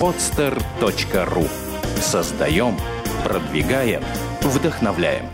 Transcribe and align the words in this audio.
podster.ru 0.00 1.48
Создаем, 2.00 2.76
продвигаем, 3.24 4.02
вдохновляем. 4.42 5.26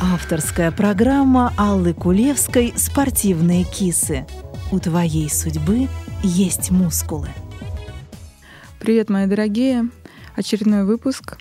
Авторская 0.00 0.72
программа 0.72 1.52
Аллы 1.56 1.94
Кулевской 1.94 2.72
«Спортивные 2.76 3.64
кисы». 3.64 4.26
У 4.72 4.80
твоей 4.80 5.30
судьбы 5.30 5.88
есть 6.22 6.70
мускулы. 6.70 7.28
Привет, 8.80 9.08
мои 9.08 9.26
дорогие! 9.26 9.88
Очередной 10.34 10.84
выпуск 10.84 11.38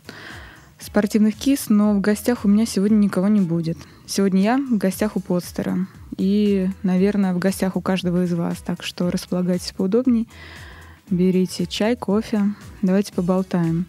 спортивных 0.80 1.36
кис, 1.36 1.66
но 1.70 1.94
в 1.94 2.02
гостях 2.02 2.46
у 2.46 2.48
меня 2.48 2.66
сегодня 2.66 2.98
никого 2.98 3.28
не 3.28 3.42
будет. 3.42 3.78
Сегодня 4.06 4.42
я 4.42 4.58
в 4.58 4.78
гостях 4.78 5.16
у 5.16 5.20
подстера 5.20 5.88
и, 6.18 6.70
наверное, 6.84 7.34
в 7.34 7.40
гостях 7.40 7.76
у 7.76 7.82
каждого 7.82 8.24
из 8.24 8.34
вас. 8.34 8.60
Так 8.60 8.84
что 8.84 9.10
располагайтесь 9.10 9.74
поудобнее, 9.76 10.26
берите 11.14 11.66
чай, 11.66 11.96
кофе, 11.96 12.42
давайте 12.82 13.14
поболтаем. 13.14 13.86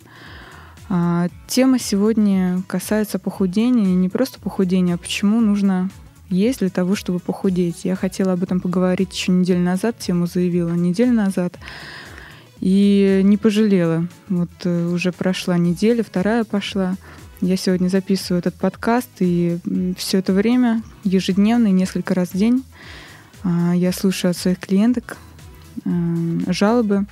А, 0.89 1.29
тема 1.47 1.79
сегодня 1.79 2.63
касается 2.69 3.19
похудения, 3.19 3.87
и 3.87 3.95
не 3.95 4.09
просто 4.09 4.39
похудения, 4.39 4.95
а 4.95 4.99
почему 4.99 5.41
нужно 5.41 5.91
есть 6.29 6.61
для 6.61 6.69
того, 6.69 6.95
чтобы 6.95 7.21
похудеть. 7.21 7.85
Я 7.85 7.97
хотела 7.97 8.35
об 8.35 8.43
этом 8.43 8.61
поговорить 8.61 9.13
еще 9.13 9.33
неделю 9.33 9.61
назад, 9.61 9.99
тему 9.99 10.27
заявила 10.27 10.73
неделю 10.73 11.13
назад, 11.13 11.59
и 12.61 13.23
не 13.25 13.37
пожалела. 13.37 14.07
Вот 14.29 14.51
э, 14.65 14.87
уже 14.87 15.11
прошла 15.13 15.57
неделя, 15.57 16.03
вторая 16.03 16.45
пошла. 16.45 16.97
Я 17.41 17.57
сегодня 17.57 17.89
записываю 17.89 18.41
этот 18.41 18.55
подкаст, 18.55 19.11
и 19.21 19.59
все 19.97 20.19
это 20.19 20.33
время, 20.33 20.83
ежедневно, 21.05 21.69
несколько 21.69 22.15
раз 22.15 22.31
в 22.31 22.37
день, 22.37 22.65
а, 23.43 23.75
я 23.75 23.93
слушаю 23.93 24.31
от 24.31 24.37
своих 24.37 24.59
клиенток 24.59 25.19
жалобы 25.85 27.07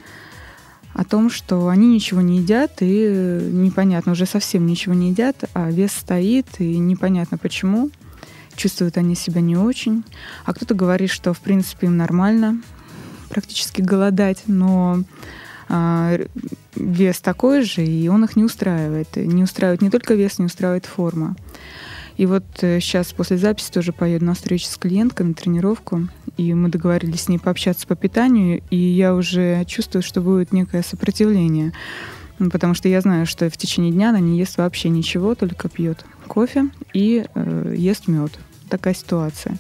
о 0.95 1.05
том, 1.05 1.31
что 1.31 1.69
они 1.69 1.89
ничего 1.89 2.21
не 2.21 2.39
едят, 2.39 2.79
и 2.81 3.41
непонятно, 3.51 4.13
уже 4.13 4.27
совсем 4.27 4.67
ничего 4.67 4.95
не 4.95 5.11
едят, 5.11 5.45
а 5.55 5.71
вес 5.71 5.93
стоит, 5.93 6.47
и 6.59 6.79
непонятно 6.79 7.39
почему. 7.39 7.91
Чувствуют 8.55 8.99
они 8.99 9.15
себя 9.15 9.41
не 9.41 9.57
очень. 9.57 10.05
А 10.45 10.53
кто-то 10.53 10.75
говорит, 10.75 11.11
что, 11.11 11.33
в 11.33 11.41
принципе, 11.41 11.87
им 11.87 11.97
нормально 11.97 12.61
практически 13.31 13.81
голодать, 13.81 14.43
но 14.47 15.05
а, 15.71 16.19
вес 16.77 17.21
такой 17.21 17.63
же, 17.63 17.83
и 17.83 18.09
он 18.09 18.25
их 18.25 18.37
не 18.37 18.45
устраивает. 18.45 19.17
Не 19.17 19.43
устраивает 19.43 19.81
не 19.81 19.89
только 19.89 20.13
вес, 20.13 20.39
не 20.39 20.45
устраивает 20.45 20.85
форма. 20.85 21.35
И 22.17 22.27
вот 22.27 22.45
сейчас 22.59 23.13
э, 23.13 23.15
после 23.17 23.39
записи 23.39 23.71
тоже 23.71 23.93
поеду 23.93 24.25
на 24.25 24.35
встречу 24.35 24.67
с 24.67 24.77
клиенткой, 24.77 25.27
на 25.27 25.35
тренировку, 25.35 26.09
и 26.37 26.55
мы 26.55 26.69
договорились 26.69 27.23
с 27.23 27.29
ней 27.29 27.39
пообщаться 27.39 27.87
по 27.87 27.97
питанию, 27.97 28.63
и 28.71 28.77
я 28.77 29.15
уже 29.15 29.65
чувствую, 29.67 30.03
что 30.03 30.21
будет 30.21 30.53
некое 30.53 30.83
сопротивление. 30.83 31.73
Ну, 32.39 32.51
потому 32.51 32.75
что 32.75 32.89
я 32.89 33.01
знаю, 33.01 33.27
что 33.27 33.49
в 33.51 33.57
течение 33.57 33.93
дня 33.93 34.11
она 34.11 34.21
не 34.21 34.39
ест 34.39 34.59
вообще 34.59 34.89
ничего, 34.89 35.35
только 35.35 35.69
пьет 35.69 36.05
кофе 36.27 36.69
и 36.93 37.25
э, 37.35 37.75
ест 37.77 38.09
мед. 38.09 38.33
Такая 38.69 38.95
ситуация. 38.95 39.59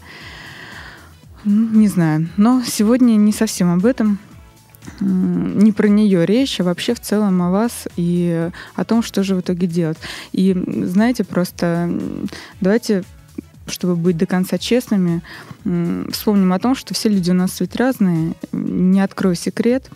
Не 1.45 1.89
знаю. 1.89 2.29
Но 2.37 2.63
сегодня 2.65 3.13
не 3.17 3.33
совсем 3.33 3.73
об 3.73 3.85
этом 3.85 4.19
не 5.01 5.73
про 5.73 5.89
нее 5.89 6.27
речь, 6.27 6.61
а 6.61 6.65
вообще 6.65 6.95
в 6.95 7.01
целом 7.01 7.41
о 7.43 7.51
вас 7.51 7.89
и 7.97 8.51
о 8.75 8.85
том, 8.85 9.03
что 9.03 9.23
же 9.23 9.35
в 9.35 9.41
итоге 9.41 9.67
делать. 9.67 9.99
И 10.33 10.53
знаете, 10.85 11.25
просто 11.25 11.91
давайте 12.61 13.05
чтобы 13.69 13.95
быть 13.95 14.17
до 14.17 14.27
конца 14.27 14.59
честными, 14.59 15.23
вспомним 16.11 16.53
о 16.53 16.59
том, 16.59 16.75
что 16.75 16.95
все 16.95 17.09
люди 17.09 17.31
у 17.31 17.35
нас 17.35 17.61
ведь 17.61 17.77
разные. 17.77 18.35
Не 18.51 19.01
открою 19.01 19.37
секрет. 19.37 19.89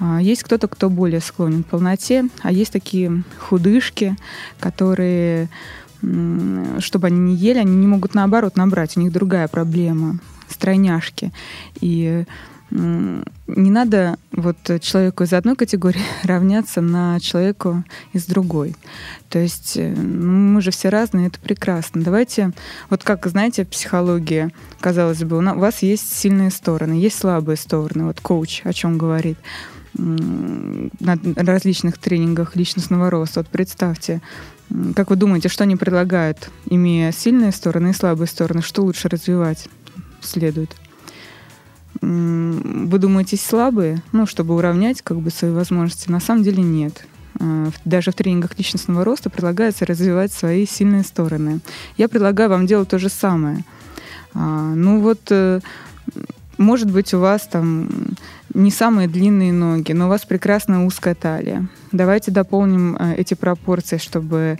А, 0.00 0.20
есть 0.20 0.42
кто-то, 0.42 0.68
кто 0.68 0.88
более 0.88 1.20
склонен 1.20 1.64
к 1.64 1.66
полноте, 1.66 2.28
а 2.42 2.52
есть 2.52 2.72
такие 2.72 3.24
худышки, 3.38 4.16
которые, 4.58 5.48
чтобы 6.00 7.08
они 7.08 7.18
не 7.18 7.34
ели, 7.34 7.58
они 7.58 7.76
не 7.76 7.86
могут 7.86 8.14
наоборот 8.14 8.56
набрать. 8.56 8.96
У 8.96 9.00
них 9.00 9.12
другая 9.12 9.48
проблема. 9.48 10.18
Стройняшки. 10.48 11.32
И 11.80 12.24
не 12.70 13.70
надо 13.70 14.18
вот 14.32 14.56
человеку 14.80 15.24
из 15.24 15.32
одной 15.32 15.56
категории 15.56 16.02
равняться 16.22 16.80
на 16.80 17.18
человеку 17.20 17.82
из 18.12 18.26
другой. 18.26 18.76
То 19.30 19.38
есть 19.38 19.76
э, 19.76 19.94
ну, 19.94 20.32
мы 20.32 20.60
же 20.60 20.70
все 20.70 20.90
разные, 20.90 21.28
это 21.28 21.38
прекрасно. 21.38 22.02
Давайте, 22.02 22.52
вот 22.90 23.04
как, 23.04 23.26
знаете, 23.26 23.64
в 23.64 23.68
психологии, 23.68 24.50
казалось 24.80 25.24
бы, 25.24 25.38
у 25.38 25.58
вас 25.58 25.82
есть 25.82 26.14
сильные 26.14 26.50
стороны, 26.50 26.92
есть 26.94 27.18
слабые 27.18 27.56
стороны. 27.56 28.04
Вот 28.04 28.20
коуч 28.20 28.62
о 28.64 28.72
чем 28.72 28.98
говорит 28.98 29.38
на 29.94 31.18
различных 31.36 31.98
тренингах 31.98 32.54
личностного 32.54 33.10
роста. 33.10 33.40
Вот 33.40 33.48
представьте, 33.48 34.20
как 34.94 35.10
вы 35.10 35.16
думаете, 35.16 35.48
что 35.48 35.64
они 35.64 35.76
предлагают, 35.76 36.50
имея 36.66 37.10
сильные 37.10 37.52
стороны 37.52 37.90
и 37.90 37.94
слабые 37.94 38.28
стороны, 38.28 38.62
что 38.62 38.82
лучше 38.82 39.08
развивать 39.08 39.68
следует? 40.20 40.76
Вы 42.00 42.98
думаете, 42.98 43.36
слабые, 43.36 44.02
ну, 44.12 44.26
чтобы 44.26 44.54
уравнять 44.54 45.02
как 45.02 45.18
бы 45.18 45.30
свои 45.30 45.50
возможности. 45.50 46.10
На 46.10 46.20
самом 46.20 46.42
деле 46.42 46.62
нет. 46.62 47.06
А, 47.40 47.70
даже 47.84 48.10
в 48.10 48.14
тренингах 48.14 48.58
личностного 48.58 49.04
роста 49.04 49.30
предлагается 49.30 49.86
развивать 49.86 50.32
свои 50.32 50.66
сильные 50.66 51.02
стороны. 51.02 51.60
Я 51.96 52.08
предлагаю 52.08 52.50
вам 52.50 52.66
делать 52.66 52.88
то 52.88 52.98
же 52.98 53.08
самое. 53.08 53.64
А, 54.34 54.74
ну 54.74 55.00
вот, 55.00 55.20
э, 55.30 55.60
может 56.56 56.90
быть, 56.90 57.14
у 57.14 57.20
вас 57.20 57.46
там 57.46 57.88
не 58.54 58.70
самые 58.70 59.08
длинные 59.08 59.52
ноги, 59.52 59.92
но 59.92 60.06
у 60.06 60.08
вас 60.08 60.24
прекрасная 60.24 60.84
узкая 60.84 61.14
талия. 61.14 61.68
Давайте 61.92 62.30
дополним 62.30 62.96
э, 62.96 63.14
эти 63.16 63.34
пропорции, 63.34 63.98
чтобы 63.98 64.58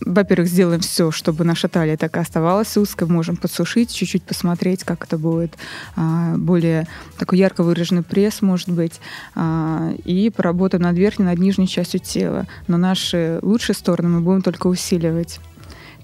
во-первых, 0.00 0.48
сделаем 0.48 0.80
все, 0.80 1.10
чтобы 1.10 1.44
наша 1.44 1.68
талия 1.68 1.96
так 1.96 2.16
и 2.16 2.20
оставалась 2.20 2.76
узкой. 2.76 3.08
Можем 3.08 3.36
подсушить, 3.36 3.92
чуть-чуть 3.92 4.22
посмотреть, 4.22 4.84
как 4.84 5.04
это 5.04 5.18
будет. 5.18 5.56
А, 5.96 6.36
более 6.36 6.86
такой 7.18 7.38
ярко 7.38 7.62
выраженный 7.62 8.02
пресс, 8.02 8.42
может 8.42 8.68
быть. 8.68 9.00
А, 9.34 9.92
и 10.04 10.30
поработаем 10.30 10.82
над 10.82 10.96
верхней, 10.96 11.26
над 11.26 11.38
нижней 11.38 11.68
частью 11.68 12.00
тела. 12.00 12.46
Но 12.68 12.76
наши 12.76 13.38
лучшие 13.42 13.76
стороны 13.76 14.08
мы 14.08 14.20
будем 14.20 14.42
только 14.42 14.66
усиливать. 14.66 15.40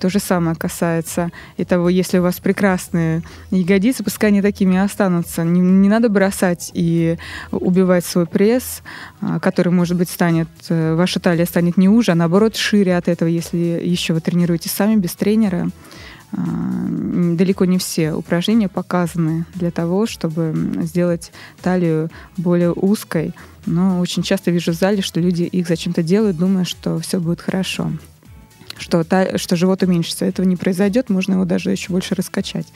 То 0.00 0.08
же 0.08 0.18
самое 0.18 0.56
касается 0.56 1.30
и 1.58 1.64
того, 1.64 1.90
если 1.90 2.18
у 2.18 2.22
вас 2.22 2.40
прекрасные 2.40 3.22
ягодицы, 3.50 4.02
пускай 4.02 4.30
они 4.30 4.40
такими 4.40 4.78
останутся. 4.78 5.44
Не, 5.44 5.60
не 5.60 5.90
надо 5.90 6.08
бросать 6.08 6.70
и 6.72 7.18
убивать 7.50 8.06
свой 8.06 8.24
пресс, 8.24 8.82
а, 9.20 9.38
который, 9.40 9.72
может 9.72 9.98
быть, 9.98 10.08
станет, 10.08 10.48
э, 10.70 10.94
ваша 10.94 11.20
талия 11.20 11.44
станет 11.44 11.76
не 11.76 11.90
уже, 11.90 12.12
а 12.12 12.14
наоборот 12.14 12.56
шире 12.56 12.96
от 12.96 13.08
этого, 13.08 13.28
если 13.28 13.58
еще 13.58 14.14
вы 14.14 14.22
тренируетесь 14.22 14.72
сами 14.72 14.96
без 14.96 15.12
тренера. 15.12 15.68
А, 16.32 16.38
далеко 17.34 17.66
не 17.66 17.76
все 17.76 18.14
упражнения 18.14 18.68
показаны 18.68 19.44
для 19.54 19.70
того, 19.70 20.06
чтобы 20.06 20.54
сделать 20.80 21.30
талию 21.60 22.08
более 22.38 22.72
узкой. 22.72 23.34
Но 23.66 24.00
очень 24.00 24.22
часто 24.22 24.50
вижу 24.50 24.72
в 24.72 24.76
зале, 24.76 25.02
что 25.02 25.20
люди 25.20 25.42
их 25.42 25.68
зачем-то 25.68 26.02
делают, 26.02 26.38
думая, 26.38 26.64
что 26.64 26.98
все 27.00 27.20
будет 27.20 27.42
хорошо 27.42 27.92
что, 28.80 29.04
та, 29.04 29.38
что 29.38 29.56
живот 29.56 29.82
уменьшится. 29.82 30.24
Этого 30.24 30.46
не 30.46 30.56
произойдет, 30.56 31.10
можно 31.10 31.34
его 31.34 31.44
даже 31.44 31.70
еще 31.70 31.92
больше 31.92 32.14
раскачать. 32.14 32.66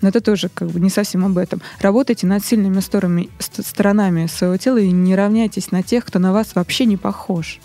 Но 0.00 0.08
это 0.08 0.20
тоже 0.20 0.48
как 0.52 0.68
бы 0.70 0.80
не 0.80 0.90
совсем 0.90 1.24
об 1.24 1.38
этом. 1.38 1.62
Работайте 1.80 2.26
над 2.26 2.44
сильными 2.44 2.80
сторонами, 2.80 3.28
сторонами 3.38 4.26
своего 4.26 4.56
тела 4.56 4.78
и 4.78 4.90
не 4.90 5.14
равняйтесь 5.14 5.70
на 5.70 5.82
тех, 5.82 6.04
кто 6.04 6.18
на 6.18 6.32
вас 6.32 6.54
вообще 6.54 6.86
не 6.86 6.96
похож. 6.96 7.60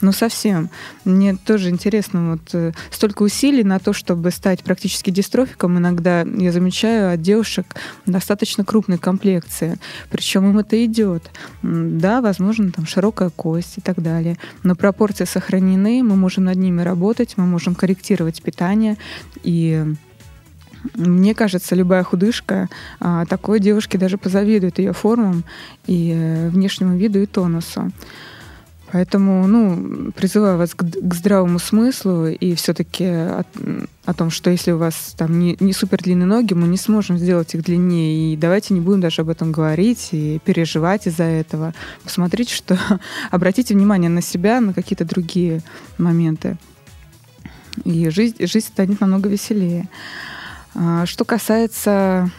Ну, 0.00 0.12
совсем. 0.12 0.70
Мне 1.04 1.36
тоже 1.36 1.70
интересно, 1.70 2.32
вот 2.32 2.54
э, 2.54 2.72
столько 2.90 3.22
усилий 3.22 3.64
на 3.64 3.78
то, 3.78 3.92
чтобы 3.92 4.30
стать 4.30 4.62
практически 4.62 5.10
дистрофиком, 5.10 5.78
иногда 5.78 6.22
я 6.22 6.52
замечаю 6.52 7.14
от 7.14 7.22
девушек 7.22 7.74
достаточно 8.06 8.64
крупной 8.64 8.98
комплекции. 8.98 9.78
Причем 10.10 10.50
им 10.50 10.58
это 10.58 10.84
идет. 10.84 11.30
Да, 11.62 12.20
возможно, 12.20 12.72
там 12.72 12.86
широкая 12.86 13.30
кость 13.30 13.78
и 13.78 13.80
так 13.80 14.02
далее. 14.02 14.36
Но 14.62 14.74
пропорции 14.74 15.24
сохранены, 15.24 16.02
мы 16.02 16.16
можем 16.16 16.44
над 16.44 16.56
ними 16.56 16.82
работать, 16.82 17.34
мы 17.36 17.46
можем 17.46 17.74
корректировать 17.74 18.42
питание 18.42 18.96
и 19.42 19.84
мне 20.94 21.34
кажется, 21.34 21.74
любая 21.74 22.02
худышка 22.02 22.68
а, 23.00 23.24
такой 23.24 23.58
девушке 23.58 23.98
даже 23.98 24.18
позавидует 24.18 24.78
ее 24.78 24.92
формам 24.92 25.44
и 25.86 26.12
э, 26.14 26.48
внешнему 26.50 26.96
виду 26.96 27.20
и 27.20 27.26
тонусу. 27.26 27.90
Поэтому, 28.94 29.44
ну, 29.48 30.12
призываю 30.12 30.56
вас 30.56 30.72
к, 30.72 30.84
к 30.84 31.14
здравому 31.14 31.58
смыслу 31.58 32.28
и 32.28 32.54
все-таки 32.54 33.04
о, 33.04 33.44
о 34.04 34.14
том, 34.14 34.30
что 34.30 34.50
если 34.50 34.70
у 34.70 34.78
вас 34.78 35.16
там 35.18 35.40
не, 35.40 35.56
не 35.58 35.72
супер 35.72 35.98
длинные 35.98 36.26
ноги, 36.26 36.54
мы 36.54 36.68
не 36.68 36.76
сможем 36.76 37.18
сделать 37.18 37.56
их 37.56 37.64
длиннее. 37.64 38.34
И 38.34 38.36
давайте 38.36 38.72
не 38.72 38.78
будем 38.80 39.00
даже 39.00 39.22
об 39.22 39.30
этом 39.30 39.50
говорить 39.50 40.10
и 40.12 40.40
переживать 40.44 41.08
из-за 41.08 41.24
этого. 41.24 41.74
Посмотрите, 42.04 42.54
что 42.54 42.78
обратите 43.32 43.74
внимание 43.74 44.08
на 44.08 44.22
себя, 44.22 44.60
на 44.60 44.72
какие-то 44.72 45.04
другие 45.04 45.62
моменты. 45.98 46.56
И 47.82 48.08
жизнь, 48.10 48.46
жизнь 48.46 48.68
станет 48.68 49.00
намного 49.00 49.28
веселее. 49.28 49.88
А, 50.76 51.04
что 51.04 51.24
касается 51.24 52.30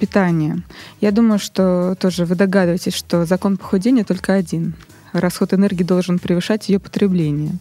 питания. 0.00 0.60
Я 1.00 1.12
думаю, 1.12 1.38
что 1.38 1.94
тоже 2.00 2.24
вы 2.24 2.34
догадываетесь, 2.34 2.94
что 2.94 3.26
закон 3.26 3.56
похудения 3.56 4.02
только 4.02 4.32
один. 4.32 4.74
Расход 5.14 5.54
энергии 5.54 5.84
должен 5.84 6.18
превышать 6.18 6.68
ее 6.68 6.80
потребление. 6.80 7.52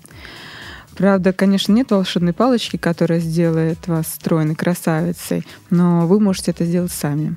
Правда, 0.97 1.33
конечно, 1.33 1.71
нет 1.71 1.91
волшебной 1.91 2.33
палочки, 2.33 2.77
которая 2.77 3.19
сделает 3.19 3.87
вас 3.87 4.07
стройной 4.07 4.55
красавицей, 4.55 5.45
но 5.69 6.07
вы 6.07 6.19
можете 6.19 6.49
это 6.49 6.65
сделать 6.65 6.91
сами. 6.91 7.35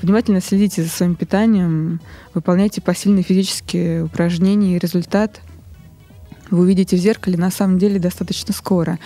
Внимательно 0.00 0.40
следите 0.40 0.82
за 0.82 0.88
своим 0.88 1.14
питанием, 1.14 2.00
выполняйте 2.32 2.80
посильные 2.80 3.22
физические 3.22 4.04
упражнения, 4.04 4.76
и 4.76 4.78
результат 4.78 5.42
вы 6.50 6.60
увидите 6.60 6.96
в 6.96 7.00
зеркале 7.00 7.36
на 7.36 7.50
самом 7.50 7.78
деле 7.78 7.98
достаточно 7.98 8.54
скоро. 8.54 8.98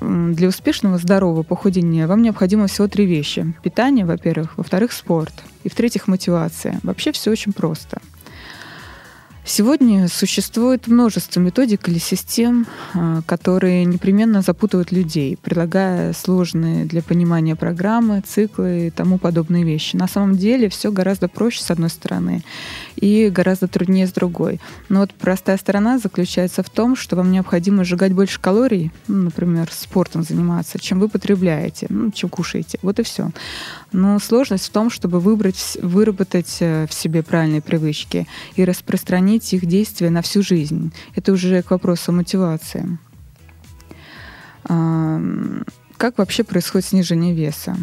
Для 0.00 0.46
успешного 0.46 0.98
здорового 0.98 1.42
похудения 1.42 2.06
вам 2.06 2.22
необходимо 2.22 2.68
всего 2.68 2.86
три 2.86 3.06
вещи. 3.06 3.54
Питание, 3.64 4.06
во-первых, 4.06 4.56
во-вторых, 4.56 4.92
спорт, 4.92 5.34
и 5.64 5.68
в-третьих, 5.68 6.06
мотивация. 6.06 6.78
Вообще 6.84 7.10
все 7.10 7.32
очень 7.32 7.52
просто– 7.52 8.00
Сегодня 9.48 10.08
существует 10.08 10.88
множество 10.88 11.38
методик 11.38 11.88
или 11.88 11.98
систем, 11.98 12.66
а, 12.94 13.22
которые 13.26 13.84
непременно 13.84 14.42
запутывают 14.42 14.90
людей, 14.90 15.38
предлагая 15.40 16.12
сложные 16.14 16.84
для 16.84 17.00
понимания 17.00 17.54
программы, 17.54 18.24
циклы 18.26 18.88
и 18.88 18.90
тому 18.90 19.18
подобные 19.18 19.62
вещи. 19.62 19.94
На 19.94 20.08
самом 20.08 20.36
деле 20.36 20.68
все 20.68 20.90
гораздо 20.90 21.28
проще 21.28 21.62
с 21.62 21.70
одной 21.70 21.90
стороны 21.90 22.42
и 22.96 23.28
гораздо 23.28 23.68
труднее 23.68 24.06
с 24.06 24.12
другой. 24.12 24.60
Но 24.88 25.00
вот 25.00 25.14
простая 25.14 25.56
сторона 25.56 25.98
заключается 25.98 26.62
в 26.62 26.70
том, 26.70 26.96
что 26.96 27.16
вам 27.16 27.30
необходимо 27.30 27.84
сжигать 27.84 28.12
больше 28.12 28.40
калорий, 28.40 28.90
ну, 29.06 29.24
например, 29.24 29.68
спортом 29.70 30.22
заниматься, 30.22 30.78
чем 30.78 30.98
вы 30.98 31.08
потребляете, 31.08 31.86
ну, 31.88 32.10
чем 32.10 32.30
кушаете. 32.30 32.78
Вот 32.82 32.98
и 32.98 33.02
все. 33.02 33.30
Но 33.92 34.18
сложность 34.18 34.66
в 34.66 34.70
том, 34.70 34.90
чтобы 34.90 35.20
выбрать, 35.20 35.78
выработать 35.82 36.56
э, 36.60 36.86
в 36.88 36.94
себе 36.94 37.22
правильные 37.22 37.62
привычки 37.62 38.26
и 38.56 38.64
распространить 38.64 39.52
их 39.52 39.66
действия 39.66 40.10
на 40.10 40.22
всю 40.22 40.42
жизнь. 40.42 40.92
Это 41.14 41.32
уже 41.32 41.62
к 41.62 41.70
вопросу 41.70 42.12
мотивации. 42.12 42.98
Как 45.96 46.18
вообще 46.18 46.42
происходит 46.44 46.88
снижение 46.88 47.34
веса? 47.34 47.76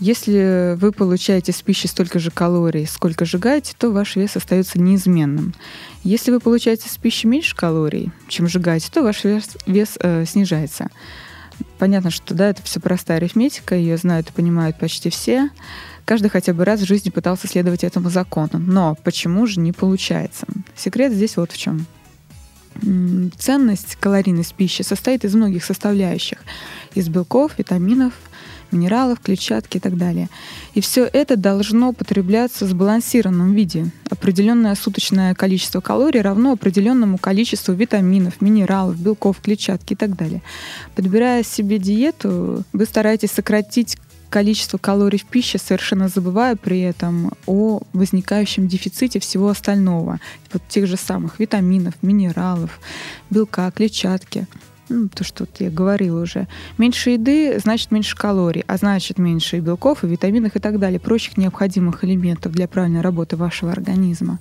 Если 0.00 0.76
вы 0.76 0.90
получаете 0.90 1.52
с 1.52 1.62
пищи 1.62 1.86
столько 1.86 2.18
же 2.18 2.30
калорий, 2.30 2.86
сколько 2.86 3.24
сжигаете, 3.24 3.74
то 3.78 3.90
ваш 3.90 4.16
вес 4.16 4.36
остается 4.36 4.80
неизменным. 4.80 5.54
Если 6.02 6.30
вы 6.30 6.40
получаете 6.40 6.88
с 6.88 6.96
пищи 6.96 7.26
меньше 7.26 7.54
калорий, 7.54 8.10
чем 8.28 8.48
сжигаете, 8.48 8.88
то 8.92 9.02
ваш 9.02 9.24
вес, 9.24 9.56
вес 9.66 9.96
э, 10.00 10.24
снижается. 10.26 10.88
Понятно, 11.78 12.10
что 12.10 12.34
да, 12.34 12.48
это 12.50 12.62
все 12.62 12.80
простая 12.80 13.18
арифметика, 13.18 13.76
ее 13.76 13.96
знают 13.96 14.30
и 14.30 14.32
понимают 14.32 14.78
почти 14.78 15.10
все. 15.10 15.50
Каждый 16.04 16.28
хотя 16.28 16.52
бы 16.52 16.64
раз 16.64 16.80
в 16.80 16.86
жизни 16.86 17.10
пытался 17.10 17.46
следовать 17.46 17.84
этому 17.84 18.10
закону. 18.10 18.58
Но 18.58 18.96
почему 19.04 19.46
же 19.46 19.60
не 19.60 19.72
получается? 19.72 20.46
Секрет 20.76 21.12
здесь 21.12 21.36
вот 21.36 21.52
в 21.52 21.56
чем. 21.56 21.86
Ценность 23.38 23.96
калорийность 24.00 24.54
пищи 24.54 24.82
состоит 24.82 25.24
из 25.24 25.34
многих 25.34 25.64
составляющих. 25.64 26.38
Из 26.94 27.08
белков, 27.08 27.58
витаминов, 27.58 28.12
минералов, 28.74 29.20
клетчатки 29.20 29.78
и 29.78 29.80
так 29.80 29.96
далее. 29.96 30.28
И 30.74 30.80
все 30.80 31.04
это 31.04 31.36
должно 31.36 31.92
потребляться 31.92 32.66
в 32.66 32.68
сбалансированном 32.68 33.54
виде. 33.54 33.86
Определенное 34.10 34.74
суточное 34.74 35.34
количество 35.34 35.80
калорий 35.80 36.20
равно 36.20 36.52
определенному 36.52 37.18
количеству 37.18 37.72
витаминов, 37.72 38.40
минералов, 38.40 38.98
белков, 38.98 39.40
клетчатки 39.40 39.94
и 39.94 39.96
так 39.96 40.16
далее. 40.16 40.42
Подбирая 40.94 41.42
себе 41.42 41.78
диету, 41.78 42.64
вы 42.72 42.84
стараетесь 42.84 43.30
сократить 43.30 43.96
количество 44.34 44.78
калорий 44.78 45.20
в 45.20 45.26
пище, 45.26 45.58
совершенно 45.58 46.08
забывая 46.08 46.56
при 46.56 46.80
этом 46.80 47.32
о 47.46 47.82
возникающем 47.92 48.66
дефиците 48.66 49.20
всего 49.20 49.48
остального. 49.48 50.18
Вот 50.52 50.60
тех 50.68 50.88
же 50.88 50.96
самых 50.96 51.38
витаминов, 51.38 51.94
минералов, 52.02 52.80
белка, 53.30 53.70
клетчатки 53.70 54.48
ну, 54.88 55.08
то, 55.08 55.24
что 55.24 55.46
я 55.58 55.70
говорила 55.70 56.22
уже. 56.22 56.46
Меньше 56.78 57.10
еды 57.10 57.58
значит 57.58 57.90
меньше 57.90 58.16
калорий, 58.16 58.64
а 58.66 58.76
значит 58.76 59.18
меньше 59.18 59.58
и 59.58 59.60
белков, 59.60 60.04
и 60.04 60.06
витаминов 60.06 60.56
и 60.56 60.58
так 60.58 60.78
далее, 60.78 61.00
прочих 61.00 61.36
необходимых 61.36 62.04
элементов 62.04 62.52
для 62.52 62.68
правильной 62.68 63.00
работы 63.00 63.36
вашего 63.36 63.72
организма. 63.72 64.38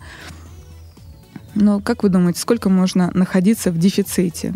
Но 1.56 1.80
как 1.80 2.04
вы 2.04 2.10
думаете, 2.10 2.40
сколько 2.40 2.69
можно 2.69 3.12
находиться 3.13 3.72
в 3.72 3.78
дефиците? 3.78 4.54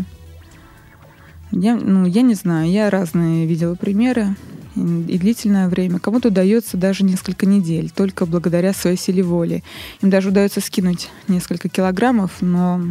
Я, 1.52 1.76
ну, 1.76 2.06
я 2.06 2.24
не 2.24 2.34
знаю, 2.34 2.70
я 2.70 2.90
разные 2.90 3.46
видела 3.46 3.76
примеры 3.76 4.36
и 4.78 5.18
длительное 5.18 5.68
время. 5.68 6.00
Кому-то 6.00 6.30
удается 6.30 6.78
даже 6.78 7.04
несколько 7.04 7.46
недель, 7.46 7.90
только 7.90 8.26
благодаря 8.26 8.74
своей 8.74 8.98
силе 8.98 9.24
воли. 9.24 9.64
Им 10.02 10.10
даже 10.10 10.30
удается 10.30 10.62
скинуть 10.62 11.10
несколько 11.28 11.70
килограммов, 11.70 12.42
но 12.42 12.82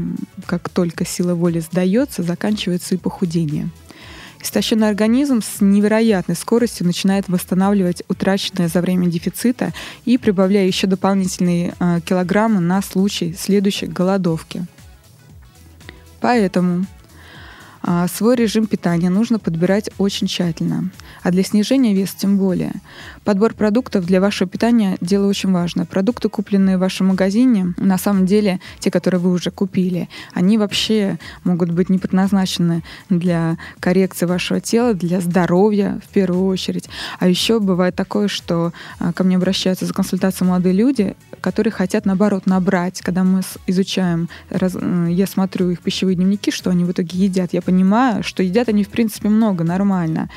как 0.47 0.69
только 0.69 1.05
сила 1.05 1.35
воли 1.35 1.61
сдается, 1.61 2.23
заканчивается 2.23 2.95
и 2.95 2.99
похудение. 2.99 3.71
Истощенный 4.43 4.89
организм 4.89 5.41
с 5.43 5.61
невероятной 5.61 6.37
скоростью 6.37 6.87
начинает 6.87 7.29
восстанавливать 7.29 8.03
утраченное 8.09 8.69
за 8.69 8.81
время 8.81 9.07
дефицита 9.07 9.73
и 10.05 10.19
прибавляя 10.19 10.67
еще 10.67 10.87
дополнительные 10.87 11.75
э, 11.79 12.01
килограммы 12.05 12.61
на 12.61 12.83
случай 12.83 13.35
следующей 13.37 13.87
голодовки. 13.87 14.67
Поэтому 16.21 16.87
свой 18.09 18.37
режим 18.37 18.67
питания 18.67 19.11
нужно 19.11 19.39
подбирать 19.39 19.91
очень 19.99 20.27
тщательно, 20.27 20.91
а 21.23 21.31
для 21.31 21.43
снижения 21.43 21.95
веса 21.95 22.15
тем 22.19 22.37
более. 22.39 22.73
Подбор 23.25 23.55
продуктов 23.55 24.05
для 24.07 24.21
вашего 24.21 24.49
питания– 24.49 24.97
дело 25.01 25.27
очень 25.27 25.53
важное. 25.53 25.85
Продукты, 25.85 26.29
купленные 26.29 26.77
в 26.77 26.81
вашем 26.81 27.09
магазине, 27.09 27.75
на 27.77 27.99
самом 27.99 28.27
деле, 28.27 28.61
те, 28.81 28.91
которые 28.91 29.21
вы 29.21 29.31
уже 29.31 29.51
купили, 29.51 30.09
они 30.35 30.59
вообще 30.59 31.19
могут 31.45 31.71
быть 31.71 31.89
не 31.89 31.99
предназначены 31.99 32.83
для 33.09 33.57
коррекции 33.81 34.27
вашего 34.27 34.61
тела, 34.61 34.95
для 34.95 35.21
здоровья 35.21 36.01
в 36.05 36.13
первую 36.13 36.47
очередь. 36.47 36.89
А 37.19 37.29
еще 37.29 37.61
бывает 37.61 37.95
такое, 37.95 38.29
что 38.29 38.73
а, 38.99 39.13
ко 39.13 39.25
мне 39.25 39.37
обращаются 39.37 39.87
за 39.87 39.95
консультацией 39.95 40.49
молодые 40.49 40.75
люди, 40.75 41.17
которые 41.41 41.73
хотят, 41.73 42.05
наоборот, 42.05 42.47
набрать. 42.47 43.01
Когда 43.03 43.23
мы 43.23 43.43
изучаем, 43.67 44.29
я 44.51 45.27
смотрю 45.27 45.71
их 45.71 45.81
пищевые 45.81 46.17
дневники, 46.17 46.51
что 46.51 46.71
они 46.71 46.85
в 46.85 46.91
итоге 46.91 47.19
едят, 47.19 47.53
я 47.53 47.63
понимаю, 47.63 47.76
понимаю, 47.77 48.23
что 48.23 48.43
едят 48.43 48.69
они, 48.69 48.85
в 48.85 48.89
принципе, 48.89 49.29
много, 49.29 49.65
нормально. 49.65 50.29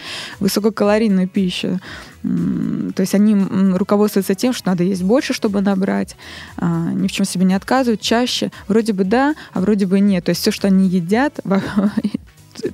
Высококалорийную 0.41 1.27
пищу. 1.27 1.79
То 2.21 3.01
есть 3.01 3.15
они 3.15 3.35
руководствуются 3.77 4.35
тем, 4.35 4.53
что 4.53 4.67
надо 4.67 4.83
есть 4.83 5.03
больше, 5.03 5.33
чтобы 5.33 5.61
набрать, 5.61 6.17
а, 6.57 6.91
ни 6.93 7.07
в 7.07 7.11
чем 7.11 7.25
себе 7.25 7.45
не 7.45 7.53
отказывают, 7.53 8.01
чаще. 8.01 8.51
Вроде 8.67 8.91
бы 8.91 9.05
да, 9.05 9.35
а 9.53 9.61
вроде 9.61 9.85
бы 9.85 10.01
нет. 10.01 10.25
То 10.25 10.31
есть 10.31 10.41
все, 10.41 10.51
что 10.51 10.67
они 10.67 10.89
едят, 10.89 11.39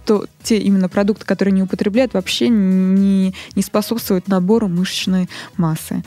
то 0.05 0.25
те 0.43 0.57
именно 0.57 0.89
продукты, 0.89 1.25
которые 1.25 1.53
они 1.53 1.63
употребляют, 1.63 2.13
вообще 2.13 2.49
не, 2.49 3.33
не 3.55 3.61
способствуют 3.61 4.27
набору 4.27 4.67
мышечной 4.67 5.29
массы. 5.57 6.03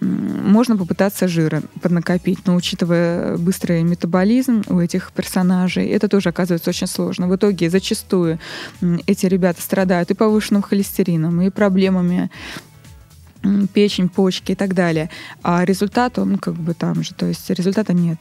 Можно 0.00 0.76
попытаться 0.76 1.28
жира 1.28 1.62
поднакопить, 1.80 2.46
но 2.46 2.56
учитывая 2.56 3.36
быстрый 3.36 3.82
метаболизм 3.82 4.62
у 4.68 4.80
этих 4.80 5.12
персонажей, 5.12 5.86
это 5.88 6.08
тоже 6.08 6.30
оказывается 6.30 6.70
очень 6.70 6.86
сложно. 6.86 7.28
В 7.28 7.36
итоге 7.36 7.70
зачастую 7.70 8.38
эти 9.06 9.26
ребята 9.26 9.60
страдают 9.60 10.10
и 10.10 10.14
повышенным 10.14 10.62
холестерином, 10.62 11.40
и 11.42 11.50
проблемами 11.50 12.30
печень, 13.74 14.08
почки 14.08 14.52
и 14.52 14.54
так 14.54 14.74
далее. 14.74 15.10
А 15.42 15.64
результат, 15.64 16.18
он 16.18 16.38
как 16.38 16.54
бы 16.54 16.74
там 16.74 17.02
же, 17.02 17.14
то 17.14 17.26
есть 17.26 17.50
результата 17.50 17.92
нет. 17.92 18.20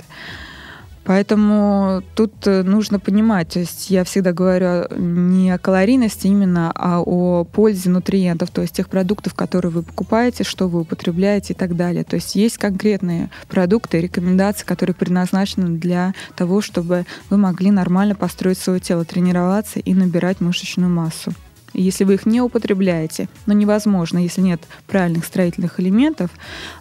Поэтому 1.04 2.04
тут 2.16 2.46
э, 2.46 2.62
нужно 2.62 3.00
понимать, 3.00 3.50
то 3.50 3.60
есть 3.60 3.90
я 3.90 4.04
всегда 4.04 4.34
говорю 4.34 4.86
не 4.96 5.50
о 5.52 5.58
калорийности 5.58 6.28
именно, 6.28 6.72
а 6.76 7.02
о 7.02 7.44
пользе 7.44 7.90
нутриентов, 7.90 8.52
то 8.52 8.62
есть 8.62 8.76
тех 8.76 8.88
продуктов, 8.88 9.34
которые 9.34 9.72
вы 9.72 9.82
покупаете, 9.84 10.44
что 10.44 10.68
вы 10.68 10.82
употребляете 10.82 11.54
и 11.54 11.56
так 11.56 11.76
далее. 11.76 12.04
То 12.04 12.18
есть 12.18 12.36
есть 12.36 12.58
конкретные 12.58 13.32
продукты, 13.50 14.00
рекомендации, 14.00 14.66
которые 14.66 14.94
предназначены 14.94 15.78
для 15.78 16.14
того, 16.36 16.62
чтобы 16.62 17.06
вы 17.30 17.38
могли 17.38 17.72
нормально 17.72 18.14
построить 18.14 18.60
свое 18.60 18.80
тело, 18.80 19.04
тренироваться 19.04 19.80
и 19.80 19.94
набирать 19.94 20.40
мышечную 20.40 20.92
массу. 20.92 21.34
Если 21.74 22.04
вы 22.04 22.16
их 22.16 22.26
не 22.26 22.42
употребляете, 22.42 23.30
но 23.46 23.54
невозможно, 23.54 24.18
если 24.18 24.42
нет 24.42 24.62
правильных 24.88 25.26
строительных 25.26 25.80
элементов, 25.80 26.30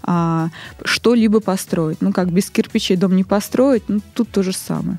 а, 0.03 0.51
что-либо 0.85 1.41
построить. 1.41 2.01
Ну 2.01 2.13
как, 2.13 2.33
без 2.33 2.51
кирпичей 2.51 2.97
дом 2.97 3.15
не 3.15 3.25
построить, 3.25 3.89
ну 3.89 4.01
тут 4.15 4.31
то 4.31 4.43
же 4.43 4.53
самое. 4.53 4.99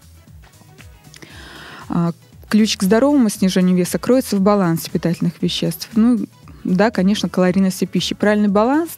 А, 1.90 2.14
ключ 2.48 2.78
к 2.78 2.84
здоровому 2.84 3.30
снижению 3.30 3.76
веса 3.76 4.00
кроется 4.00 4.38
в 4.38 4.42
балансе 4.42 4.90
питательных 4.90 5.42
веществ. 5.42 5.90
Ну, 5.94 6.20
да, 6.64 6.92
конечно, 6.92 7.28
калорийности 7.28 7.86
пищи. 7.86 8.16
Правильный 8.16 8.48
баланс, 8.48 8.92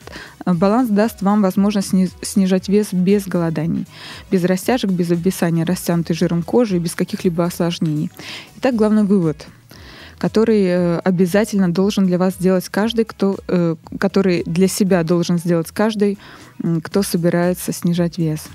баланс 0.45 0.89
даст 0.89 1.21
вам 1.21 1.41
возможность 1.41 1.91
снижать 2.21 2.67
вес 2.67 2.89
без 2.91 3.25
голоданий, 3.25 3.85
без 4.29 4.43
растяжек, 4.43 4.91
без 4.91 5.11
обвисания 5.11 5.63
растянутой 5.63 6.15
жиром 6.15 6.43
кожи 6.43 6.75
и 6.75 6.79
без 6.79 6.93
каких-либо 6.93 7.45
осложнений. 7.45 8.11
Итак, 8.57 8.75
главный 8.75 9.03
вывод– 9.03 9.47
который 10.23 10.63
э, 10.63 10.99
обязательно 10.99 11.69
должен 11.69 12.05
для 12.05 12.17
вас 12.17 12.35
сделать 12.35 12.69
каждый, 12.69 13.03
кто, 13.03 13.35
э, 13.45 13.75
который 13.99 14.43
для 14.45 14.69
себя 14.69 15.03
должен 15.03 15.37
сделать 15.37 15.69
каждый, 15.71 16.17
кто 16.81 17.03
собирается 17.03 17.73
снижать 17.73 18.17
вес. 18.17 18.47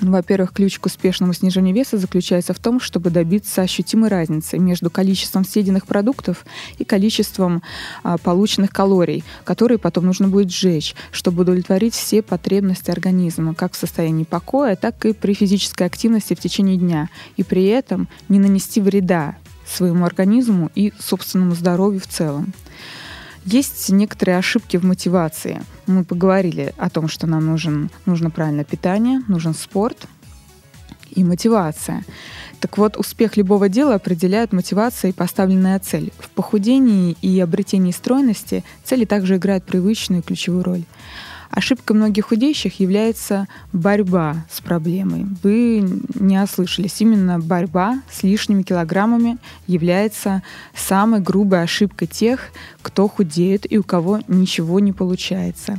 Ну, 0.00 0.12
во-первых, 0.12 0.54
ключ 0.54 0.78
к 0.78 0.86
успешному 0.86 1.34
снижению 1.34 1.74
веса 1.74 1.98
заключается 1.98 2.54
в 2.54 2.58
том, 2.58 2.80
чтобы 2.80 3.10
добиться 3.10 3.60
ощутимой 3.60 4.08
разницы 4.08 4.58
между 4.58 4.88
количеством 4.88 5.44
съеденных 5.44 5.86
продуктов 5.86 6.46
и 6.78 6.84
количеством 6.84 7.62
а, 8.02 8.16
полученных 8.16 8.70
калорий, 8.70 9.24
которые 9.44 9.76
потом 9.76 10.06
нужно 10.06 10.28
будет 10.28 10.50
сжечь, 10.50 10.94
чтобы 11.10 11.42
удовлетворить 11.42 11.94
все 11.94 12.22
потребности 12.22 12.90
организма, 12.90 13.54
как 13.54 13.74
в 13.74 13.76
состоянии 13.76 14.24
покоя, 14.24 14.74
так 14.74 15.04
и 15.04 15.12
при 15.12 15.34
физической 15.34 15.86
активности 15.86 16.32
в 16.32 16.40
течение 16.40 16.78
дня, 16.78 17.10
и 17.36 17.42
при 17.42 17.66
этом 17.66 18.08
не 18.30 18.38
нанести 18.38 18.80
вреда 18.80 19.36
своему 19.72 20.04
организму 20.04 20.70
и 20.74 20.92
собственному 20.98 21.54
здоровью 21.54 22.00
в 22.00 22.06
целом. 22.06 22.52
Есть 23.44 23.90
некоторые 23.90 24.38
ошибки 24.38 24.76
в 24.76 24.84
мотивации. 24.84 25.62
Мы 25.86 26.04
поговорили 26.04 26.72
о 26.78 26.88
том, 26.90 27.08
что 27.08 27.26
нам 27.26 27.46
нужен, 27.46 27.90
нужно 28.06 28.30
правильное 28.30 28.64
питание, 28.64 29.20
нужен 29.26 29.54
спорт 29.54 30.06
и 31.10 31.24
мотивация. 31.24 32.04
Так 32.60 32.78
вот, 32.78 32.96
успех 32.96 33.36
любого 33.36 33.68
дела 33.68 33.96
определяет 33.96 34.52
мотивация 34.52 35.10
и 35.10 35.12
поставленная 35.12 35.80
цель. 35.80 36.12
В 36.18 36.30
похудении 36.30 37.16
и 37.20 37.40
обретении 37.40 37.90
стройности 37.90 38.62
цели 38.84 39.04
также 39.04 39.36
играют 39.36 39.64
привычную 39.64 40.22
ключевую 40.22 40.62
роль. 40.62 40.84
Ошибкой 41.52 41.96
многих 41.96 42.28
худеющих 42.28 42.80
является 42.80 43.46
борьба 43.74 44.46
с 44.50 44.62
проблемой. 44.62 45.26
Вы 45.42 45.86
не 46.14 46.42
ослышались. 46.42 47.00
Именно 47.00 47.38
борьба 47.38 48.00
с 48.10 48.22
лишними 48.22 48.62
килограммами 48.62 49.36
является 49.66 50.42
самой 50.74 51.20
грубой 51.20 51.62
ошибкой 51.62 52.08
тех, 52.08 52.40
кто 52.80 53.06
худеет 53.06 53.70
и 53.70 53.76
у 53.76 53.82
кого 53.82 54.20
ничего 54.28 54.80
не 54.80 54.92
получается. 54.92 55.78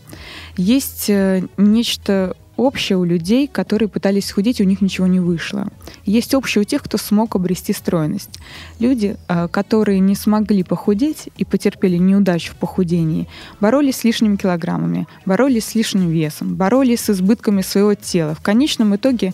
Есть 0.57 1.09
э, 1.09 1.43
нечто 1.57 2.35
общее 2.57 2.97
у 2.97 3.03
людей, 3.03 3.47
которые 3.47 3.89
пытались 3.89 4.27
схудеть, 4.27 4.61
у 4.61 4.63
них 4.63 4.81
ничего 4.81 5.07
не 5.07 5.19
вышло. 5.19 5.67
Есть 6.05 6.33
общее 6.33 6.61
у 6.61 6.65
тех, 6.65 6.83
кто 6.83 6.97
смог 6.97 7.35
обрести 7.35 7.73
стройность. 7.73 8.39
Люди, 8.79 9.17
а, 9.27 9.47
которые 9.47 9.99
не 9.99 10.15
смогли 10.15 10.63
похудеть 10.63 11.29
и 11.37 11.45
потерпели 11.45 11.97
неудачу 11.97 12.53
в 12.53 12.55
похудении, 12.55 13.27
боролись 13.59 13.97
с 13.97 14.03
лишними 14.03 14.35
килограммами, 14.35 15.07
боролись 15.25 15.65
с 15.65 15.75
лишним 15.75 16.09
весом, 16.09 16.55
боролись 16.55 17.01
с 17.01 17.09
избытками 17.09 17.61
своего 17.61 17.95
тела. 17.95 18.35
В 18.35 18.41
конечном 18.41 18.95
итоге 18.95 19.33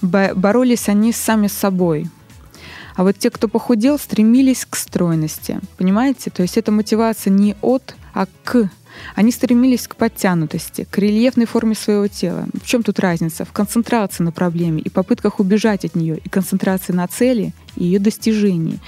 боролись 0.00 0.88
они 0.88 1.12
сами 1.12 1.46
с 1.46 1.52
собой, 1.52 2.08
а 3.00 3.02
вот 3.02 3.16
те, 3.16 3.30
кто 3.30 3.48
похудел, 3.48 3.98
стремились 3.98 4.66
к 4.68 4.76
стройности. 4.76 5.60
Понимаете? 5.78 6.30
То 6.30 6.42
есть 6.42 6.58
это 6.58 6.70
мотивация 6.70 7.30
не 7.30 7.56
от, 7.62 7.94
а 8.12 8.26
к 8.44 8.68
они 9.14 9.32
стремились 9.32 9.88
к 9.88 9.96
подтянутости, 9.96 10.86
к 10.90 10.98
рельефной 10.98 11.46
форме 11.46 11.74
своего 11.74 12.06
тела. 12.06 12.46
В 12.62 12.66
чем 12.66 12.82
тут 12.82 12.98
разница? 12.98 13.44
В 13.44 13.52
концентрации 13.52 14.22
на 14.22 14.32
проблеме 14.32 14.82
и 14.82 14.88
попытках 14.88 15.40
убежать 15.40 15.84
от 15.84 15.94
нее, 15.94 16.18
и 16.18 16.28
концентрации 16.28 16.92
на 16.92 17.06
цели 17.08 17.52
и 17.76 17.84
ее 17.84 17.98
достижении. 17.98 18.78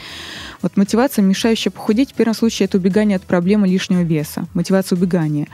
Вот 0.61 0.77
мотивация, 0.77 1.23
мешающая 1.23 1.73
похудеть, 1.73 2.13
в 2.13 2.15
первом 2.15 2.35
случае 2.35 2.67
это 2.67 2.79
убегание 2.79 3.17
от 3.17 3.23
проблемы 3.23 3.69
лишнего 3.69 4.03
веса, 4.03 4.47
мотивация 4.55 4.97
убегания. 4.97 5.49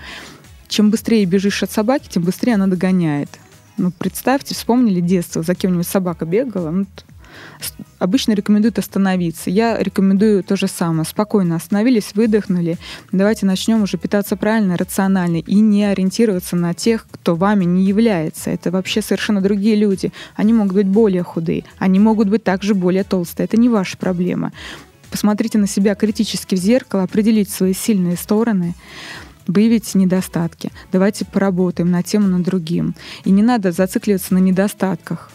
Чем 0.69 0.91
быстрее 0.91 1.25
бежишь 1.25 1.63
от 1.63 1.71
собаки, 1.71 2.09
тем 2.09 2.23
быстрее 2.23 2.55
она 2.55 2.67
догоняет. 2.67 3.31
Ну, 3.79 3.91
представьте, 3.91 4.55
вспомнили 4.55 5.01
детство, 5.01 5.43
за 5.43 5.55
кем-нибудь 5.55 5.87
собака 5.87 6.27
бегала, 6.27 6.71
ну, 6.71 6.87
обычно 7.99 8.33
рекомендуют 8.33 8.79
остановиться. 8.79 9.51
Я 9.51 9.79
рекомендую 9.79 10.43
то 10.43 10.57
же 10.57 10.69
самое. 10.69 11.05
Спокойно 11.05 11.57
остановились, 11.57 12.13
выдохнули. 12.15 12.79
Давайте 13.13 13.47
начнем 13.47 13.83
уже 13.83 13.99
питаться 13.99 14.37
правильно, 14.37 14.77
рационально 14.77 15.39
и 15.39 15.57
не 15.57 15.85
ориентироваться 15.85 16.57
на 16.57 16.75
тех, 16.75 17.07
кто 17.11 17.35
вами 17.35 17.65
не 17.65 17.85
является. 17.85 18.51
Это 18.51 18.71
вообще 18.71 19.03
совершенно 19.03 19.41
другие 19.41 19.77
люди. 19.77 20.13
Они 20.37 20.53
могут 20.53 20.75
быть 20.75 20.87
более 20.87 21.23
худые, 21.23 21.65
они 21.79 21.99
могут 21.99 22.29
быть 22.29 22.45
также 22.45 22.75
более 22.75 23.05
толстые. 23.05 23.45
Это 23.45 23.57
не 23.57 23.69
ваша 23.69 23.97
проблема. 23.97 24.53
Посмотрите 25.11 25.59
на 25.59 25.67
себя 25.67 25.95
критически 25.95 26.55
в 26.55 26.59
зеркало, 26.59 27.03
определите 27.03 27.51
свои 27.51 27.73
сильные 27.73 28.17
стороны, 28.17 28.75
выявить 29.47 29.95
недостатки. 29.95 30.71
Давайте 30.93 31.25
поработаем 31.25 31.91
на 31.91 32.03
тему 32.03 32.29
над 32.29 32.43
другим. 32.43 32.95
И 33.25 33.31
не 33.31 33.43
надо 33.43 33.73
зацикливаться 33.73 34.35
на 34.35 34.39
недостатках 34.39 35.31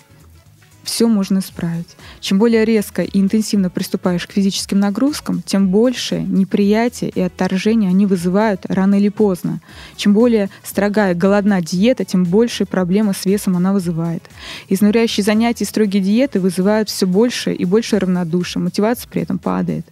все 0.84 1.08
можно 1.08 1.40
исправить. 1.40 1.96
Чем 2.20 2.38
более 2.38 2.66
резко 2.66 3.02
и 3.04 3.20
интенсивно 3.20 3.70
приступаешь 3.70 4.28
к 4.28 4.32
физическим 4.34 4.80
нагрузкам, 4.80 5.42
тем 5.42 5.70
больше 5.70 6.22
неприятия 6.22 7.10
и 7.10 7.22
отторжения 7.22 7.90
они 7.90 8.06
вызывают 8.06 8.66
рано 8.68 8.96
или 8.96 9.10
поздно. 9.10 9.62
Чем 9.96 10.14
более 10.14 10.50
строгая 10.64 11.16
голодна 11.16 11.62
диета, 11.62 12.06
тем 12.06 12.26
больше 12.26 12.66
проблемы 12.66 13.14
с 13.14 13.26
весом 13.26 13.56
она 13.56 13.74
вызывает. 13.74 14.24
Изнуряющие 14.68 15.24
занятия 15.24 15.64
и 15.64 15.68
строгие 15.68 16.04
диеты 16.04 16.40
вызывают 16.40 16.90
все 16.90 17.08
больше 17.08 17.54
и 17.54 17.66
больше 17.66 17.98
равнодушия, 17.98 18.62
мотивация 18.62 19.10
при 19.10 19.22
этом 19.22 19.40
падает. 19.40 19.86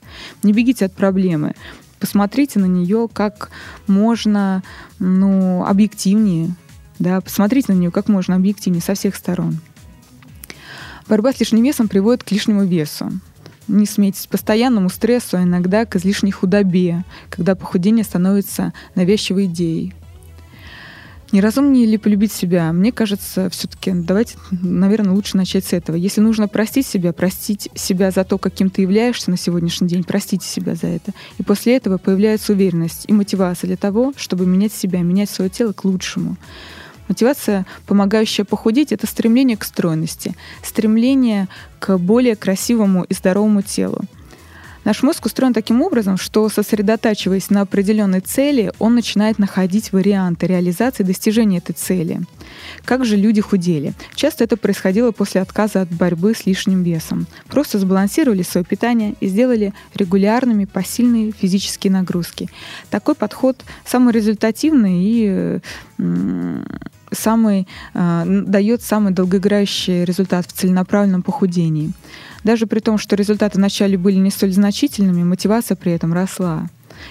Не 0.44 0.54
бегите 0.54 0.86
от 0.86 0.94
проблемы. 0.94 1.54
Посмотрите 2.00 2.60
на 2.60 2.66
нее 2.66 3.08
как 3.12 3.52
можно 3.88 4.64
ну, 5.00 5.64
объективнее. 5.66 6.56
Да, 6.98 7.22
посмотрите 7.22 7.74
на 7.74 7.78
нее 7.78 7.92
как 7.92 8.08
можно 8.08 8.36
объективнее 8.36 8.82
со 8.82 8.96
всех 8.96 9.16
сторон. 9.16 9.60
Борьба 11.08 11.34
с 11.34 11.40
лишним 11.40 11.64
весом 11.64 11.88
приводит 11.88 12.24
к 12.24 12.32
лишнему 12.32 12.66
весу. 12.66 13.12
Не 13.68 13.86
смейтесь, 13.86 14.28
постоянному 14.28 14.90
стрессу, 14.90 15.38
а 15.38 15.44
иногда 15.44 15.86
к 15.86 15.96
излишней 15.96 16.32
худобе, 16.32 17.04
когда 17.30 17.56
похудение 17.56 18.04
становится 18.04 18.74
навязчивой 18.96 19.46
идеей. 19.46 19.94
Неразумнее 21.32 21.86
ли 21.86 21.98
полюбить 21.98 22.34
себя? 22.34 22.74
Мне 22.74 22.92
кажется, 22.92 23.50
все-таки 23.50 23.92
давайте, 23.94 24.38
наверное, 24.52 25.14
лучше 25.14 25.38
начать 25.38 25.64
с 25.64 25.72
этого. 25.72 25.96
Если 25.96 26.20
нужно 26.20 26.50
простить 26.50 26.86
себя, 26.86 27.14
простить 27.14 27.70
себя 27.74 28.12
за 28.12 28.26
то, 28.26 28.38
каким 28.38 28.70
ты 28.70 28.82
являешься 28.82 29.32
на 29.32 29.38
сегодняшний 29.38 29.88
день, 29.88 30.04
простите 30.04 30.46
себя 30.46 30.76
за 30.76 30.88
это. 30.88 31.14
И 31.38 31.44
после 31.44 31.78
этого 31.78 31.98
появляется 31.98 32.52
уверенность 32.52 33.06
и 33.08 33.14
мотивация 33.14 33.68
для 33.68 33.78
того, 33.78 34.12
чтобы 34.18 34.46
менять 34.46 34.74
себя, 34.74 35.02
менять 35.02 35.30
свое 35.30 35.50
тело 35.50 35.72
к 35.72 35.86
лучшему. 35.86 36.36
Мотивация, 37.12 37.66
помогающая 37.88 38.46
похудеть, 38.46 38.94
это 38.94 39.06
стремление 39.06 39.58
к 39.58 39.66
стройности, 39.66 40.34
стремление 40.64 41.50
к 41.78 41.98
более 41.98 42.38
красивому 42.38 43.04
и 43.04 43.14
здоровому 43.14 43.62
телу. 43.64 44.00
Наш 44.84 45.04
мозг 45.04 45.26
устроен 45.26 45.54
таким 45.54 45.82
образом, 45.82 46.18
что 46.18 46.48
сосредотачиваясь 46.50 47.50
на 47.50 47.62
определенной 47.62 48.22
цели, 48.22 48.72
он 48.80 48.96
начинает 48.96 49.38
находить 49.38 49.92
варианты 49.92 50.48
реализации 50.48 51.04
достижения 51.04 51.60
этой 51.60 51.74
цели. 51.74 52.22
Как 52.84 53.06
же 53.06 53.16
люди 53.16 53.42
худели? 53.42 53.94
Часто 54.16 54.44
это 54.44 54.58
происходило 54.58 55.12
после 55.12 55.42
отказа 55.42 55.82
от 55.82 55.90
борьбы 55.90 56.34
с 56.34 56.48
лишним 56.48 56.82
весом. 56.82 57.28
Просто 57.48 57.78
сбалансировали 57.78 58.42
свое 58.42 58.66
питание 58.66 59.16
и 59.20 59.28
сделали 59.28 59.74
регулярными 59.94 60.66
посильные 60.66 61.32
физические 61.32 61.92
нагрузки. 61.92 62.50
Такой 62.90 63.14
подход 63.14 63.64
самый 63.86 64.14
результативный 64.14 65.04
и 65.04 65.60
самый, 67.12 67.68
э, 67.94 68.24
дает 68.48 68.82
самый 68.82 69.14
долгоиграющий 69.14 70.06
результат 70.06 70.46
в 70.48 70.54
целенаправленном 70.54 71.22
похудении. 71.22 71.92
Даже 72.44 72.68
при 72.68 72.80
том, 72.80 72.98
что 72.98 73.16
результаты 73.16 73.58
вначале 73.58 73.98
были 73.98 74.16
не 74.16 74.32
столь 74.32 74.52
значительными, 74.52 75.24
мотивация 75.24 75.76
при 75.76 75.92
этом 75.92 76.14
росла. 76.14 76.68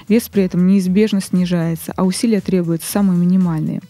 Вес 0.08 0.28
при 0.28 0.44
этом 0.44 0.66
неизбежно 0.66 1.20
снижается, 1.20 1.92
а 1.96 2.04
усилия 2.04 2.40
требуются 2.40 2.90
самые 2.90 3.18
минимальные. 3.18 3.80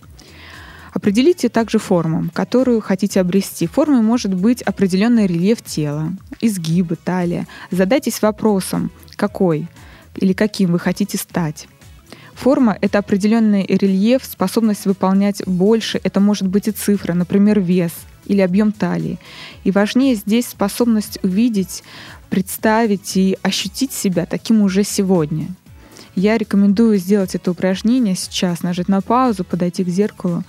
Определите 0.92 1.48
также 1.48 1.78
форму, 1.78 2.28
которую 2.32 2.80
хотите 2.80 3.20
обрести. 3.20 3.66
Формой 3.66 4.02
может 4.02 4.34
быть 4.34 4.60
определенный 4.62 5.26
рельеф 5.26 5.62
тела, 5.62 6.12
изгибы, 6.40 6.96
талия. 6.96 7.46
Задайтесь 7.70 8.20
вопросом, 8.22 8.90
какой 9.16 9.68
или 10.16 10.32
каким 10.32 10.72
вы 10.72 10.80
хотите 10.80 11.16
стать. 11.16 11.68
Форма— 12.40 12.78
это 12.80 13.00
определенный 13.00 13.66
рельеф, 13.66 14.24
способность 14.24 14.86
выполнять 14.86 15.46
больше. 15.46 16.00
Это 16.02 16.20
может 16.20 16.48
быть 16.48 16.68
и 16.68 16.70
цифра, 16.70 17.12
например, 17.12 17.60
вес 17.60 17.92
или 18.24 18.40
объем 18.40 18.72
талии. 18.72 19.18
И 19.62 19.70
важнее 19.70 20.14
здесь 20.14 20.48
способность 20.48 21.18
увидеть, 21.22 21.84
представить 22.30 23.14
и 23.18 23.36
ощутить 23.42 23.92
себя 23.92 24.24
таким 24.24 24.62
уже 24.62 24.84
сегодня. 24.84 25.48
Я 26.14 26.38
рекомендую 26.38 26.96
сделать 26.96 27.34
это 27.34 27.50
упражнение 27.50 28.14
сейчас, 28.14 28.62
нажать 28.62 28.88
на 28.88 29.02
паузу, 29.02 29.44
подойти 29.44 29.84
к 29.84 29.88
зеркалу, 29.88 30.42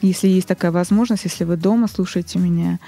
если 0.00 0.28
есть 0.28 0.46
такая 0.46 0.70
возможность, 0.70 1.24
если 1.24 1.42
вы 1.42 1.56
дома 1.56 1.88
слушаете 1.88 2.38
меня, 2.38 2.78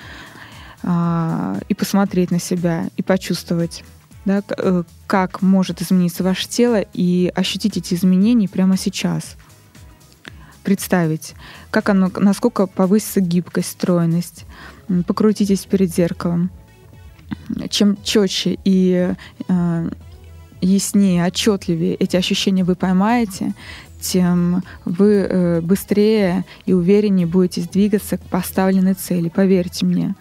а, 0.85 1.59
и 1.69 1.75
посмотреть 1.75 2.31
на 2.31 2.39
себя, 2.39 2.87
и 2.97 3.03
почувствовать 3.03 3.83
да, 4.25 4.43
э, 4.57 4.83
как 5.07 5.43
может 5.43 5.83
измениться 5.83 6.25
ваше 6.25 6.49
тело 6.49 6.81
и 6.93 7.33
ощутить 7.35 7.77
эти 7.77 7.95
изменения 7.95 8.49
прямо 8.49 8.77
сейчас. 8.77 9.37
Представить, 10.63 11.35
как 11.71 11.91
оно, 11.91 12.11
насколько 12.17 12.67
повысится 12.67 13.21
гибкость, 13.21 13.73
стройность. 13.73 14.47
Покрутитесь 15.07 15.67
перед 15.67 15.95
зеркалом. 15.95 16.51
Чем 17.69 17.99
четче 18.03 18.59
и 18.65 19.15
э, 19.49 19.91
яснее, 20.61 21.25
отчетливее 21.25 21.95
эти 21.95 22.17
ощущения 22.17 22.65
вы 22.65 22.75
поймаете, 22.77 23.55
тем 24.01 24.63
вы 24.85 25.27
э, 25.29 25.61
быстрее 25.61 26.45
и 26.67 26.73
увереннее 26.73 27.27
будете 27.27 27.63
двигаться 27.63 28.17
к 28.19 28.23
поставленной 28.23 28.95
цели, 28.95 29.29
поверьте 29.29 29.85
мне. 29.85 30.15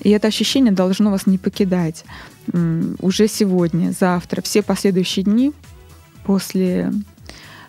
И 0.00 0.10
это 0.10 0.28
ощущение 0.28 0.72
должно 0.72 1.10
вас 1.10 1.26
не 1.26 1.38
покидать 1.38 2.04
уже 3.00 3.28
сегодня, 3.28 3.92
завтра, 3.98 4.42
все 4.42 4.62
последующие 4.62 5.24
дни 5.24 5.52
после 6.24 6.92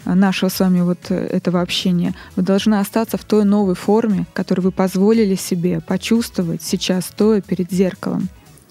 нашего 0.06 0.50
с 0.50 0.60
вами 0.60 0.82
вот 0.82 1.12
этого 1.12 1.62
общения, 1.62 2.16
вы 2.36 2.44
должны 2.44 2.76
остаться 2.76 3.18
в 3.18 3.26
той 3.26 3.44
новой 3.44 3.76
форме, 3.76 4.26
которую 4.34 4.66
вы 4.66 4.72
позволили 4.72 5.36
себе 5.36 5.82
почувствовать 5.82 6.62
сейчас, 6.62 7.08
стоя 7.08 7.42
перед 7.42 7.72
зеркалом. 7.72 8.30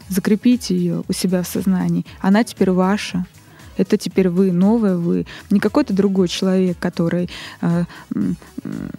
Закрепите 0.08 0.76
ее 0.76 1.02
у 1.08 1.12
себя 1.12 1.42
в 1.42 1.48
сознании. 1.48 2.06
Она 2.20 2.44
теперь 2.44 2.70
ваша. 2.70 3.26
Это 3.76 3.96
теперь 3.96 4.28
вы, 4.28 4.52
новое 4.52 4.96
вы, 4.96 5.26
не 5.50 5.60
какой-то 5.60 5.92
другой 5.92 6.28
человек, 6.28 6.78
который 6.78 7.28
э, 7.60 7.84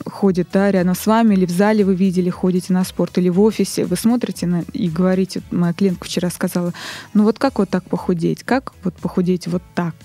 ходит 0.05 0.50
да, 0.53 0.72
рядом 0.72 0.96
с 0.96 1.05
вами, 1.05 1.36
или 1.36 1.46
в 1.46 1.51
зале 1.51 1.84
вы 1.84 1.96
видели, 1.96 2.29
ходите 2.29 2.74
на 2.74 2.84
спорт, 2.84 3.17
или 3.17 3.29
в 3.29 3.39
офисе. 3.41 3.86
Вы 3.86 3.96
смотрите 3.96 4.48
на, 4.48 4.63
и 4.74 4.89
говорите, 4.89 5.41
моя 5.51 5.74
клиентка 5.74 6.05
вчера 6.05 6.29
сказала, 6.29 6.74
ну 7.13 7.24
вот 7.24 7.39
как 7.39 7.60
вот 7.60 7.69
так 7.69 7.84
похудеть? 7.84 8.43
Как 8.43 8.74
вот 8.84 8.96
похудеть 8.96 9.48
вот 9.48 9.63
так? 9.75 9.96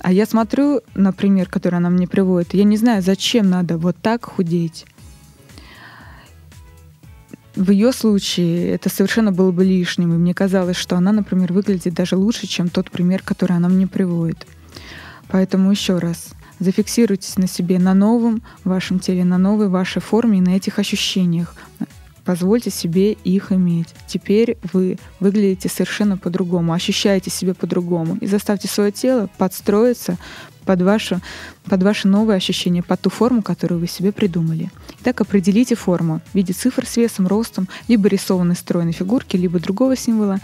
А 0.00 0.12
я 0.12 0.24
смотрю 0.26 0.80
на 0.94 1.12
пример, 1.12 1.48
который 1.48 1.76
она 1.76 1.90
мне 1.90 2.08
приводит, 2.08 2.54
я 2.54 2.64
не 2.64 2.76
знаю, 2.76 3.02
зачем 3.02 3.50
надо 3.50 3.76
вот 3.76 3.96
так 4.00 4.24
худеть. 4.24 4.86
В 7.60 7.72
ее 7.72 7.92
случае 7.92 8.70
это 8.70 8.88
совершенно 8.88 9.32
было 9.32 9.50
бы 9.50 9.66
лишним, 9.66 10.14
и 10.14 10.16
мне 10.16 10.32
казалось, 10.32 10.78
что 10.78 10.96
она, 10.96 11.12
например, 11.12 11.52
выглядит 11.52 11.92
даже 11.92 12.16
лучше, 12.16 12.46
чем 12.46 12.70
тот 12.70 12.90
пример, 12.90 13.20
который 13.22 13.54
она 13.54 13.68
мне 13.68 13.86
приводит. 13.86 14.46
Поэтому 15.28 15.70
еще 15.70 15.98
раз, 15.98 16.30
зафиксируйтесь 16.58 17.36
на 17.36 17.46
себе, 17.46 17.78
на 17.78 17.92
новом 17.92 18.42
вашем 18.64 18.98
теле, 18.98 19.24
на 19.24 19.36
новой 19.36 19.68
вашей 19.68 20.00
форме 20.00 20.38
и 20.38 20.40
на 20.40 20.56
этих 20.56 20.78
ощущениях. 20.78 21.54
Позвольте 22.24 22.70
себе 22.70 23.12
их 23.12 23.52
иметь. 23.52 23.88
Теперь 24.06 24.56
вы 24.72 24.98
выглядите 25.20 25.68
совершенно 25.68 26.16
по-другому, 26.16 26.72
ощущаете 26.72 27.28
себя 27.28 27.52
по-другому. 27.52 28.16
И 28.22 28.26
заставьте 28.26 28.68
свое 28.68 28.90
тело 28.90 29.28
подстроиться 29.36 30.16
под 30.64 30.80
ваше, 30.80 31.20
под 31.70 31.84
ваше 31.84 32.08
новое 32.08 32.34
ощущение, 32.34 32.82
под 32.82 33.00
ту 33.00 33.10
форму, 33.10 33.42
которую 33.42 33.80
вы 33.80 33.86
себе 33.86 34.10
придумали. 34.10 34.70
Итак, 35.00 35.20
определите 35.20 35.76
форму 35.76 36.20
в 36.32 36.34
виде 36.34 36.52
цифр 36.52 36.84
с 36.84 36.96
весом, 36.96 37.28
ростом, 37.28 37.68
либо 37.86 38.08
рисованной 38.08 38.56
стройной 38.56 38.92
фигурки, 38.92 39.36
либо 39.36 39.60
другого 39.60 39.96
символа. 39.96 40.40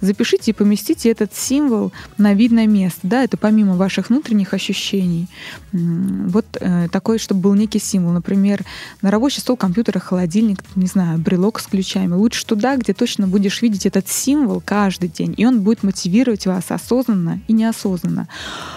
Запишите 0.00 0.52
и 0.52 0.54
поместите 0.54 1.10
этот 1.10 1.34
символ 1.34 1.92
на 2.18 2.34
видное 2.34 2.68
место. 2.68 3.00
Да, 3.02 3.24
это 3.24 3.36
помимо 3.36 3.74
ваших 3.74 4.10
внутренних 4.10 4.54
ощущений. 4.54 5.26
Вот 5.72 6.46
э, 6.60 6.88
такой, 6.90 7.18
чтобы 7.18 7.40
был 7.40 7.54
некий 7.54 7.80
символ. 7.80 8.12
Например, 8.12 8.64
на 9.02 9.10
рабочий 9.10 9.40
стол 9.40 9.56
компьютера, 9.56 9.98
холодильник, 9.98 10.62
не 10.76 10.86
знаю, 10.86 11.18
брелок 11.18 11.58
с 11.60 11.66
ключами. 11.66 12.14
Лучше 12.14 12.46
туда, 12.46 12.76
где 12.76 12.94
точно 12.94 13.26
будешь 13.26 13.60
видеть 13.60 13.86
этот 13.86 14.08
символ 14.08 14.62
каждый 14.64 15.08
день, 15.08 15.34
и 15.36 15.44
он 15.44 15.60
будет 15.60 15.82
мотивировать 15.82 16.46
вас 16.46 16.70
осознанно 16.70 17.40
и 17.48 17.52
неосознанно. 17.52 18.28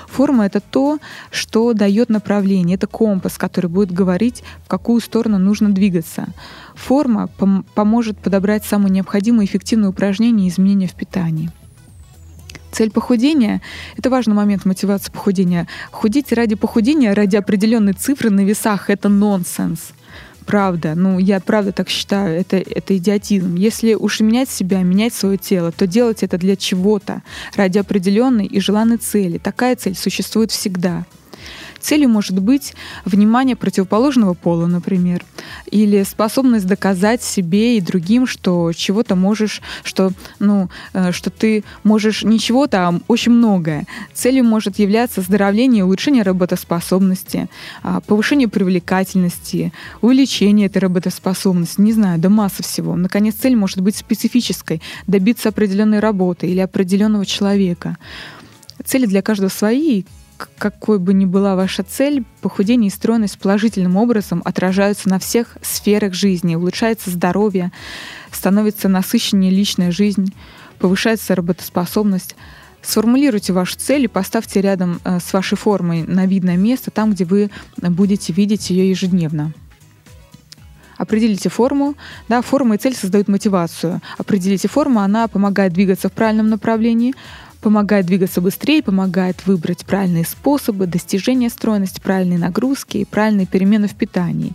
Форма— 0.07 0.45
это 0.47 0.59
то, 0.59 0.99
что 1.31 1.73
дает 1.83 2.09
направление. 2.09 2.75
Это 2.75 2.87
компас, 2.87 3.37
который 3.37 3.69
будет 3.69 3.91
говорить, 3.91 4.41
в 4.63 4.69
какую 4.69 5.01
сторону 5.01 5.37
нужно 5.37 5.69
двигаться. 5.69 6.27
Форма 6.75 7.29
пом- 7.37 7.65
поможет 7.75 8.17
подобрать 8.17 8.63
самые 8.63 8.89
необходимые 8.89 9.45
эффективные 9.45 9.89
упражнения 9.89 10.45
и 10.45 10.49
изменения 10.49 10.87
в 10.87 10.93
питании. 10.93 11.51
Цель 12.71 12.89
похудения— 12.89 13.61
это 13.97 14.09
важный 14.09 14.33
момент 14.33 14.63
мотивации 14.63 15.11
похудения. 15.11 15.67
Худеть 15.91 16.31
ради 16.31 16.55
похудения, 16.55 17.13
ради 17.13 17.35
определенной 17.35 17.93
цифры 17.93 18.29
на 18.29 18.45
весах— 18.45 18.79
это 18.89 19.09
нонсенс. 19.09 19.91
Правда, 20.45 20.93
ну 20.95 21.19
я 21.19 21.39
правда 21.41 21.71
так 21.73 21.89
считаю, 21.89 22.39
это, 22.39 22.57
это 22.57 22.95
идиотизм. 22.97 23.55
Если 23.55 23.93
уж 23.93 24.21
менять 24.21 24.49
себя, 24.49 24.81
менять 24.83 25.13
свое 25.13 25.37
тело, 25.37 25.71
то 25.71 25.85
делать 25.85 26.23
это 26.23 26.37
для 26.37 26.55
чего-то, 26.55 27.23
ради 27.55 27.77
определенной 27.77 28.45
и 28.45 28.59
желанной 28.61 28.97
цели. 28.97 29.37
Такая 29.37 29.75
цель 29.75 29.95
существует 29.95 30.51
всегда. 30.51 31.05
Целью 31.83 32.07
может 32.07 32.39
быть 32.39 32.73
внимание 33.03 33.57
противоположного 33.57 34.33
пола, 34.35 34.67
например, 34.67 35.25
или 35.69 36.03
способность 36.03 36.65
доказать 36.65 37.21
себе 37.21 37.77
и 37.77 37.81
другим, 37.81 38.25
что 38.25 38.71
чего-то 38.71 39.15
можешь, 39.15 39.61
что, 39.83 40.11
ну, 40.39 40.69
э, 40.93 41.11
что 41.11 41.29
ты 41.29 41.65
можешь 41.83 42.23
не 42.23 42.39
чего-то, 42.39 42.87
а 42.87 42.99
очень 43.09 43.33
многое. 43.33 43.85
Целью 44.13 44.45
может 44.45 44.79
являться 44.79 45.19
оздоровление 45.19 45.81
и 45.81 45.83
улучшение 45.83 46.23
работоспособности, 46.23 47.49
а, 47.83 47.99
повышение 47.99 48.47
привлекательности, 48.47 49.73
увеличение 49.99 50.67
этой 50.67 50.77
работоспособности, 50.77 51.81
не 51.81 51.91
знаю, 51.91 52.17
да 52.17 52.29
масса 52.29 52.63
всего. 52.63 52.95
Наконец, 52.95 53.35
цель 53.35 53.57
может 53.57 53.81
быть 53.81 53.97
специфической, 53.97 54.81
добиться 55.05 55.49
определенной 55.49 55.99
работы 55.99 56.47
или 56.47 56.61
определенного 56.61 57.25
человека. 57.25 57.97
Цели 58.85 59.05
для 59.05 59.21
каждого 59.21 59.49
свои, 59.49 60.03
какой 60.37 60.99
бы 60.99 61.13
ни 61.13 61.25
была 61.25 61.55
ваша 61.55 61.83
цель, 61.83 62.23
похудение 62.41 62.87
и 62.87 62.91
стройность 62.91 63.39
положительным 63.39 63.95
образом 63.97 64.41
отражаются 64.45 65.09
на 65.09 65.19
всех 65.19 65.57
сферах 65.61 66.13
жизни. 66.13 66.55
Улучшается 66.55 67.09
здоровье, 67.09 67.71
становится 68.31 68.89
насыщеннее 68.89 69.51
личная 69.51 69.91
жизнь, 69.91 70.33
повышается 70.79 71.35
работоспособность. 71.35 72.35
Сформулируйте 72.81 73.53
вашу 73.53 73.77
цель 73.77 74.03
и 74.03 74.07
поставьте 74.07 74.59
рядом 74.59 74.99
э, 75.05 75.19
с 75.19 75.31
вашей 75.31 75.57
формой 75.57 76.03
на 76.03 76.25
видное 76.25 76.57
место, 76.57 76.91
там, 76.91 77.13
где 77.13 77.23
вы 77.23 77.49
будете 77.77 78.33
видеть 78.33 78.69
ее 78.69 78.89
ежедневно. 78.89 79.53
Определите 80.97 81.49
форму. 81.49 81.95
Да, 82.29 82.41
форма 82.41 82.75
и 82.75 82.77
цель 82.77 82.95
создают 82.95 83.27
мотивацию. 83.27 84.01
Определите 84.17 84.67
форму, 84.67 84.99
она 84.99 85.27
помогает 85.27 85.73
двигаться 85.73 86.09
в 86.09 86.11
правильном 86.11 86.49
направлении, 86.49 87.13
помогает 87.63 88.05
двигаться 88.05 88.41
быстрее, 88.41 88.83
помогает 88.83 89.47
выбрать 89.47 89.85
правильные 89.85 90.25
способы 90.25 90.85
достижения 90.85 91.49
стройности, 91.49 91.99
правильные 91.99 92.37
нагрузки 92.37 92.97
и 92.97 93.05
правильные 93.05 93.47
перемены 93.47 93.87
в 93.87 93.95
питании. 93.95 94.53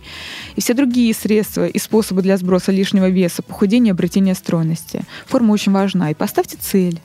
И 0.55 0.61
все 0.61 0.73
другие 0.73 1.13
средства 1.13 1.65
и 1.65 1.79
способы 1.79 2.21
для 2.21 2.37
сброса 2.37 2.71
лишнего 2.71 3.09
веса, 3.09 3.41
похудения, 3.41 3.91
обретения 3.91 4.35
стройности. 4.35 5.03
Форма 5.25 5.51
очень 5.51 5.71
важна. 5.71 6.11
И 6.11 6.13
поставьте 6.13 6.57
цель. 6.61 7.01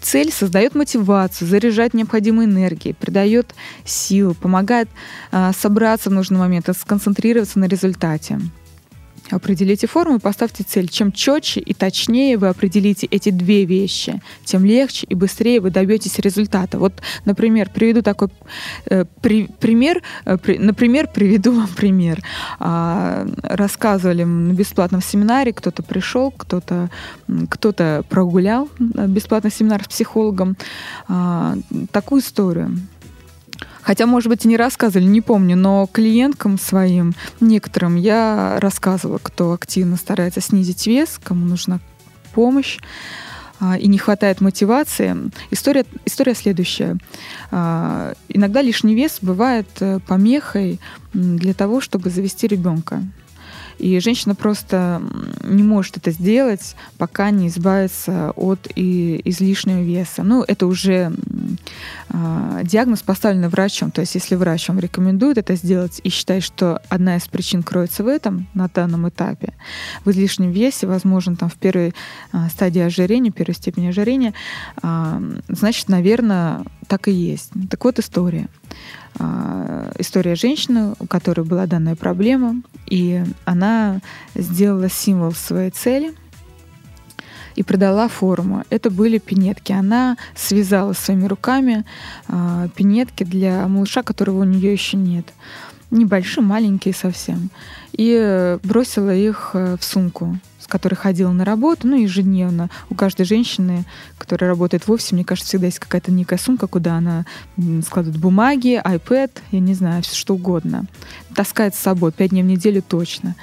Цель 0.00 0.32
создает 0.32 0.74
мотивацию, 0.74 1.46
заряжает 1.46 1.92
необходимой 1.92 2.46
энергией, 2.46 2.94
придает 2.94 3.54
сил, 3.84 4.34
помогает 4.34 4.88
э, 5.30 5.50
собраться 5.56 6.08
в 6.08 6.14
нужный 6.14 6.38
момент, 6.38 6.68
сконцентрироваться 6.74 7.58
на 7.58 7.66
результате. 7.66 8.40
Определите 9.30 9.86
форму 9.86 10.16
и 10.16 10.20
поставьте 10.20 10.64
цель. 10.64 10.88
Чем 10.88 11.12
четче 11.12 11.60
и 11.60 11.74
точнее 11.74 12.36
вы 12.38 12.48
определите 12.48 13.06
эти 13.06 13.30
две 13.30 13.64
вещи, 13.64 14.20
тем 14.44 14.64
легче 14.64 15.06
и 15.08 15.14
быстрее 15.14 15.60
вы 15.60 15.70
добьетесь 15.70 16.18
результата. 16.18 16.78
Вот, 16.78 16.94
например, 17.24 17.70
приведу 17.72 18.02
такой 18.02 18.28
э, 18.86 19.04
при, 19.20 19.46
пример. 19.46 20.02
Э, 20.24 20.36
при, 20.36 20.58
например, 20.58 21.08
приведу 21.12 21.52
вам 21.52 21.68
пример. 21.68 22.22
А, 22.58 23.26
рассказывали 23.42 24.24
на 24.24 24.52
бесплатном 24.52 25.02
семинаре, 25.02 25.52
кто-то 25.52 25.82
пришел, 25.82 26.30
кто-то 26.30 26.90
кто-то 27.48 28.04
прогулял 28.08 28.68
э, 28.78 29.06
бесплатный 29.06 29.50
семинар 29.50 29.84
с 29.84 29.88
психологом. 29.88 30.56
А, 31.08 31.56
такую 31.92 32.20
историю. 32.20 32.76
Хотя, 33.82 34.06
может 34.06 34.28
быть, 34.28 34.44
и 34.44 34.48
не 34.48 34.56
рассказывали, 34.56 35.06
не 35.06 35.20
помню, 35.20 35.56
но 35.56 35.88
клиенткам 35.90 36.58
своим, 36.58 37.14
некоторым, 37.40 37.96
я 37.96 38.58
рассказывала, 38.60 39.18
кто 39.22 39.52
активно 39.52 39.96
старается 39.96 40.40
снизить 40.40 40.86
вес, 40.86 41.18
кому 41.22 41.46
нужна 41.46 41.80
помощь 42.34 42.78
а, 43.58 43.76
и 43.78 43.86
не 43.88 43.98
хватает 43.98 44.40
мотивации. 44.40 45.16
История, 45.50 45.84
история 46.04 46.34
следующая. 46.34 46.96
А, 47.50 48.14
иногда 48.28 48.62
лишний 48.62 48.94
вес 48.94 49.18
бывает 49.20 49.68
э, 49.80 49.98
помехой 50.06 50.80
для 51.12 51.54
того, 51.54 51.80
чтобы 51.80 52.10
завести 52.10 52.46
ребенка. 52.46 53.02
И 53.80 53.98
женщина 54.00 54.34
просто 54.34 55.02
не 55.42 55.62
может 55.62 55.96
это 55.96 56.10
сделать, 56.10 56.76
пока 56.98 57.30
не 57.30 57.48
избавится 57.48 58.32
от 58.36 58.68
и 58.74 59.22
излишнего 59.24 59.80
веса. 59.80 60.22
Ну, 60.22 60.44
это 60.46 60.66
уже 60.66 61.12
э, 62.10 62.60
диагноз 62.62 63.02
поставлен 63.02 63.48
врачом. 63.48 63.90
То 63.90 64.02
есть, 64.02 64.14
если 64.14 64.34
врач 64.34 64.68
вам 64.68 64.80
рекомендует 64.80 65.38
это 65.38 65.54
сделать 65.54 66.00
и 66.04 66.10
считает, 66.10 66.42
что 66.42 66.82
одна 66.90 67.16
из 67.16 67.26
причин 67.26 67.62
кроется 67.62 68.04
в 68.04 68.08
этом 68.08 68.48
на 68.52 68.68
данном 68.68 69.08
этапе, 69.08 69.54
в 70.04 70.10
излишнем 70.10 70.50
весе, 70.50 70.86
возможно, 70.86 71.34
там 71.34 71.48
в 71.48 71.54
первой 71.54 71.94
э, 72.32 72.48
стадии 72.50 72.82
ожирения, 72.82 73.30
первой 73.30 73.54
степени 73.54 73.86
ожирения, 73.88 74.34
э, 74.82 75.40
значит, 75.48 75.88
наверное, 75.88 76.64
так 76.86 77.08
и 77.08 77.12
есть. 77.12 77.50
Так 77.70 77.82
вот 77.84 77.98
история. 77.98 78.48
А, 79.22 79.92
история 79.98 80.34
женщины, 80.34 80.94
у 80.98 81.06
которой 81.06 81.42
была 81.42 81.66
данная 81.66 81.94
проблема, 81.94 82.62
и 82.86 83.22
она 83.44 84.00
сделала 84.34 84.88
символ 84.88 85.32
своей 85.32 85.70
цели. 85.70 86.14
и 87.56 87.62
продала 87.62 88.08
форму. 88.08 88.62
Это 88.70 88.90
были 88.90 89.18
пинетки. 89.18 89.72
Она 89.72 90.16
связала 90.36 90.94
своими 90.94 91.26
руками 91.26 91.84
э, 92.28 92.68
пинетки 92.76 93.24
для 93.24 93.66
малыша, 93.68 94.02
которого 94.02 94.40
у 94.40 94.44
нее 94.44 94.72
еще 94.72 94.96
нет. 94.96 95.26
Небольшие, 95.90 96.44
маленькие 96.44 96.94
совсем. 96.94 97.50
И 98.00 98.58
бросила 98.62 99.14
их 99.14 99.50
э, 99.52 99.76
в 99.78 99.84
сумку 99.84 100.38
которой 100.70 100.94
ходила 100.94 101.32
на 101.32 101.44
работу, 101.44 101.88
ну, 101.88 101.96
ежедневно. 101.96 102.70
У 102.88 102.94
каждой 102.94 103.26
женщины, 103.26 103.84
которая 104.16 104.48
работает 104.48 104.86
в 104.86 104.92
офисе, 104.92 105.16
мне 105.16 105.24
кажется, 105.24 105.48
всегда 105.48 105.66
есть 105.66 105.80
какая-то 105.80 106.12
некая 106.12 106.38
сумка, 106.38 106.68
куда 106.68 106.94
она 106.94 107.26
складывает 107.84 108.20
бумаги, 108.20 108.80
iPad, 108.82 109.32
я 109.50 109.58
не 109.58 109.74
знаю, 109.74 110.04
все 110.04 110.14
что 110.14 110.34
угодно. 110.34 110.84
Таскает 111.34 111.74
с 111.74 111.80
собой 111.80 112.12
пять 112.12 112.30
дней 112.30 112.44
в 112.44 112.46
неделю 112.46 112.82
точно. 112.82 113.34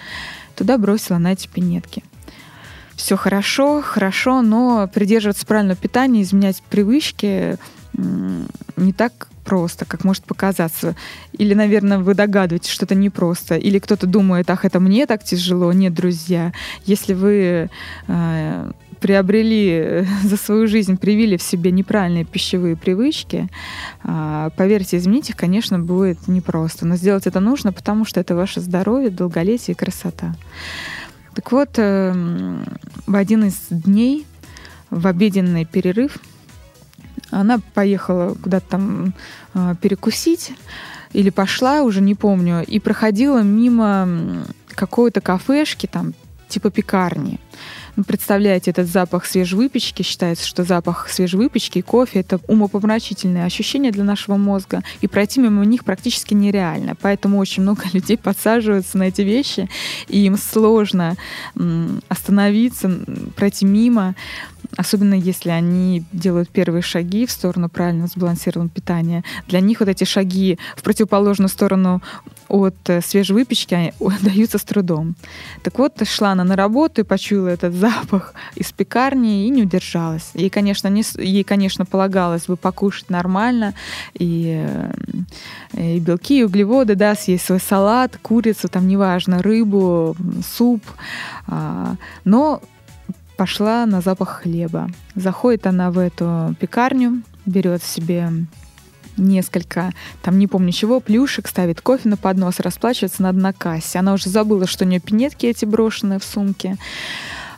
Туда 0.55 0.77
бросила 0.77 1.17
на 1.17 1.33
эти 1.33 1.47
пинетки 1.47 2.03
все 2.95 3.15
хорошо, 3.15 3.83
хорошо, 3.83 4.41
но 4.41 4.89
придерживаться 4.91 5.45
правильного 5.45 5.77
питания, 5.77 6.23
изменять 6.23 6.63
привычки 6.63 7.57
не 7.93 8.91
так 8.91 9.29
просто, 9.47 9.85
как 9.85 10.03
может 10.03 10.25
показаться. 10.25 10.95
Или, 11.39 11.53
наверное, 11.53 11.99
вы 11.99 12.13
догадываетесь, 12.15 12.69
что 12.69 12.85
это 12.85 12.95
непросто. 12.95 13.55
Или 13.55 13.79
кто-то 13.79 14.05
думает, 14.05 14.49
ах, 14.49 14.65
это 14.65 14.81
мне 14.81 15.05
так 15.05 15.23
тяжело. 15.23 15.71
Нет, 15.71 15.93
друзья, 15.93 16.51
если 16.85 17.13
вы 17.13 17.69
э, 18.07 18.71
приобрели 18.99 20.05
за 20.23 20.35
свою 20.35 20.67
жизнь, 20.67 20.97
привили 20.97 21.37
в 21.37 21.41
себе 21.41 21.71
неправильные 21.71 22.25
пищевые 22.25 22.75
привычки, 22.75 23.47
э, 24.03 24.49
поверьте, 24.57 24.97
изменить 24.97 25.29
их, 25.29 25.37
конечно, 25.37 25.79
будет 25.79 26.27
непросто. 26.27 26.85
Но 26.85 26.97
сделать 26.97 27.25
это 27.25 27.39
нужно, 27.39 27.71
потому 27.71 28.03
что 28.03 28.19
это 28.19 28.35
ваше 28.35 28.59
здоровье, 28.59 29.09
долголетие 29.09 29.75
и 29.75 29.77
красота. 29.77 30.35
Так 31.35 31.53
вот, 31.53 31.69
э, 31.77 32.13
в 33.05 33.15
один 33.15 33.45
из 33.45 33.55
дней, 33.69 34.25
в 34.89 35.07
обеденный 35.07 35.63
перерыв, 35.63 36.17
она 37.31 37.59
поехала 37.73 38.35
куда-то 38.35 38.69
там 38.69 39.13
э, 39.53 39.75
перекусить 39.81 40.53
или 41.13 41.29
пошла, 41.29 41.81
уже 41.81 42.01
не 42.01 42.15
помню, 42.15 42.63
и 42.63 42.79
проходила 42.79 43.41
мимо 43.41 44.45
какой-то 44.75 45.21
кафешки, 45.21 45.87
там, 45.87 46.13
типа 46.47 46.69
пекарни. 46.69 47.39
Представляете, 48.05 48.71
этот 48.71 48.87
запах 48.87 49.25
свежей 49.25 49.57
выпечки, 49.57 50.03
считается, 50.03 50.45
что 50.45 50.63
запах 50.63 51.09
свежей 51.09 51.39
выпечки 51.39 51.79
и 51.79 51.81
кофе— 51.81 52.19
это 52.21 52.39
умопомрачительные 52.47 53.45
ощущения 53.45 53.91
для 53.91 54.03
нашего 54.03 54.37
мозга, 54.37 54.83
и 55.01 55.07
пройти 55.07 55.39
мимо 55.39 55.65
них 55.65 55.83
практически 55.83 56.33
нереально. 56.33 56.95
Поэтому 57.01 57.39
очень 57.39 57.63
много 57.63 57.83
людей 57.93 58.17
подсаживаются 58.17 58.97
на 58.97 59.03
эти 59.03 59.21
вещи, 59.21 59.69
и 60.07 60.19
им 60.25 60.37
сложно 60.37 61.15
остановиться, 62.09 62.91
пройти 63.35 63.65
мимо 63.65 64.15
особенно 64.75 65.13
если 65.13 65.49
они 65.49 66.03
делают 66.11 66.49
первые 66.49 66.81
шаги 66.81 67.25
в 67.25 67.31
сторону 67.31 67.69
правильно 67.69 68.07
сбалансированного 68.07 68.69
питания. 68.69 69.23
Для 69.47 69.59
них 69.59 69.79
вот 69.79 69.89
эти 69.89 70.03
шаги 70.03 70.59
в 70.75 70.83
противоположную 70.83 71.49
сторону 71.49 72.01
от 72.47 72.75
э, 72.87 73.01
свежей 73.01 73.35
выпечки 73.35 73.93
даются 74.21 74.57
с 74.57 74.63
трудом. 74.63 75.15
Так 75.63 75.79
вот, 75.79 76.05
шла 76.07 76.31
она 76.31 76.43
на 76.43 76.55
работу 76.55 77.01
и 77.01 77.03
почуяла 77.03 77.47
этот 77.47 77.73
запах 77.73 77.86
из 78.55 78.71
пекарни 78.71 79.45
и 79.45 79.49
не 79.49 79.63
удержалась. 79.63 80.31
Ей, 80.33 80.49
конечно, 80.49 80.87
не, 80.87 81.03
ей, 81.17 81.43
конечно 81.43 81.85
полагалось 81.85 82.45
бы 82.45 82.55
покушать 82.55 83.09
нормально 83.09 83.73
и, 84.13 84.65
э, 85.73 85.95
и 85.95 85.99
белки, 85.99 86.39
и 86.39 86.43
углеводы, 86.43 86.95
да, 86.95 87.15
съесть 87.15 87.45
свой 87.45 87.59
салат, 87.59 88.17
курицу, 88.21 88.67
там, 88.67 88.87
неважно, 88.87 89.41
рыбу, 89.41 90.15
суп. 90.55 90.83
А, 91.47 91.95
но 92.23 92.61
пошла 93.37 93.85
на 93.85 94.01
запах 94.01 94.41
хлеба. 94.41 94.89
Заходит 95.15 95.67
она 95.67 95.91
в 95.91 95.99
эту 95.99 96.55
пекарню, 96.59 97.21
берет 97.45 97.83
себе 97.83 98.29
несколько, 99.17 99.91
там 100.21 100.37
не 100.37 100.47
помню 100.47 100.71
чего, 100.71 100.99
плюшек, 100.99 101.47
ставит 101.47 101.81
кофе 101.81 102.09
на 102.09 102.17
поднос, 102.17 102.59
расплачивается 102.59 103.23
на 103.23 103.53
кассе. 103.53 103.99
Она 103.99 104.13
уже 104.13 104.29
забыла, 104.29 104.67
что 104.67 104.85
у 104.85 104.87
нее 104.87 104.99
пинетки 104.99 105.45
эти 105.45 105.65
брошенные 105.65 106.19
в 106.19 106.23
сумке 106.23 106.77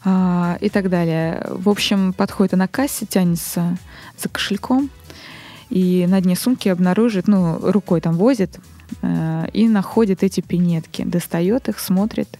а, 0.03 0.57
и 0.61 0.69
так 0.69 0.89
далее. 0.89 1.45
В 1.49 1.69
общем, 1.69 2.13
подходит 2.13 2.53
она 2.53 2.67
к 2.67 2.71
кассе, 2.71 3.05
тянется 3.05 3.77
за 4.17 4.29
кошельком, 4.29 4.89
и 5.69 6.05
на 6.07 6.21
дне 6.21 6.35
сумки 6.35 6.69
обнаружит, 6.69 7.27
ну, 7.27 7.59
рукой 7.61 8.01
там 8.01 8.15
возит, 8.15 8.59
э, 9.01 9.47
и 9.53 9.67
находит 9.67 10.23
эти 10.23 10.41
пинетки, 10.41 11.03
достает 11.03 11.69
их, 11.69 11.79
смотрит, 11.79 12.39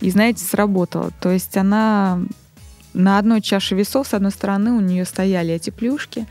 и, 0.00 0.10
знаете, 0.10 0.44
сработало. 0.44 1.10
То 1.20 1.30
есть 1.30 1.56
она 1.56 2.20
на 2.92 3.18
одной 3.18 3.40
чаше 3.40 3.74
весов, 3.74 4.06
с 4.06 4.14
одной 4.14 4.30
стороны, 4.30 4.72
у 4.72 4.80
нее 4.80 5.04
стояли 5.04 5.54
эти 5.54 5.70
плюшки, 5.70 6.26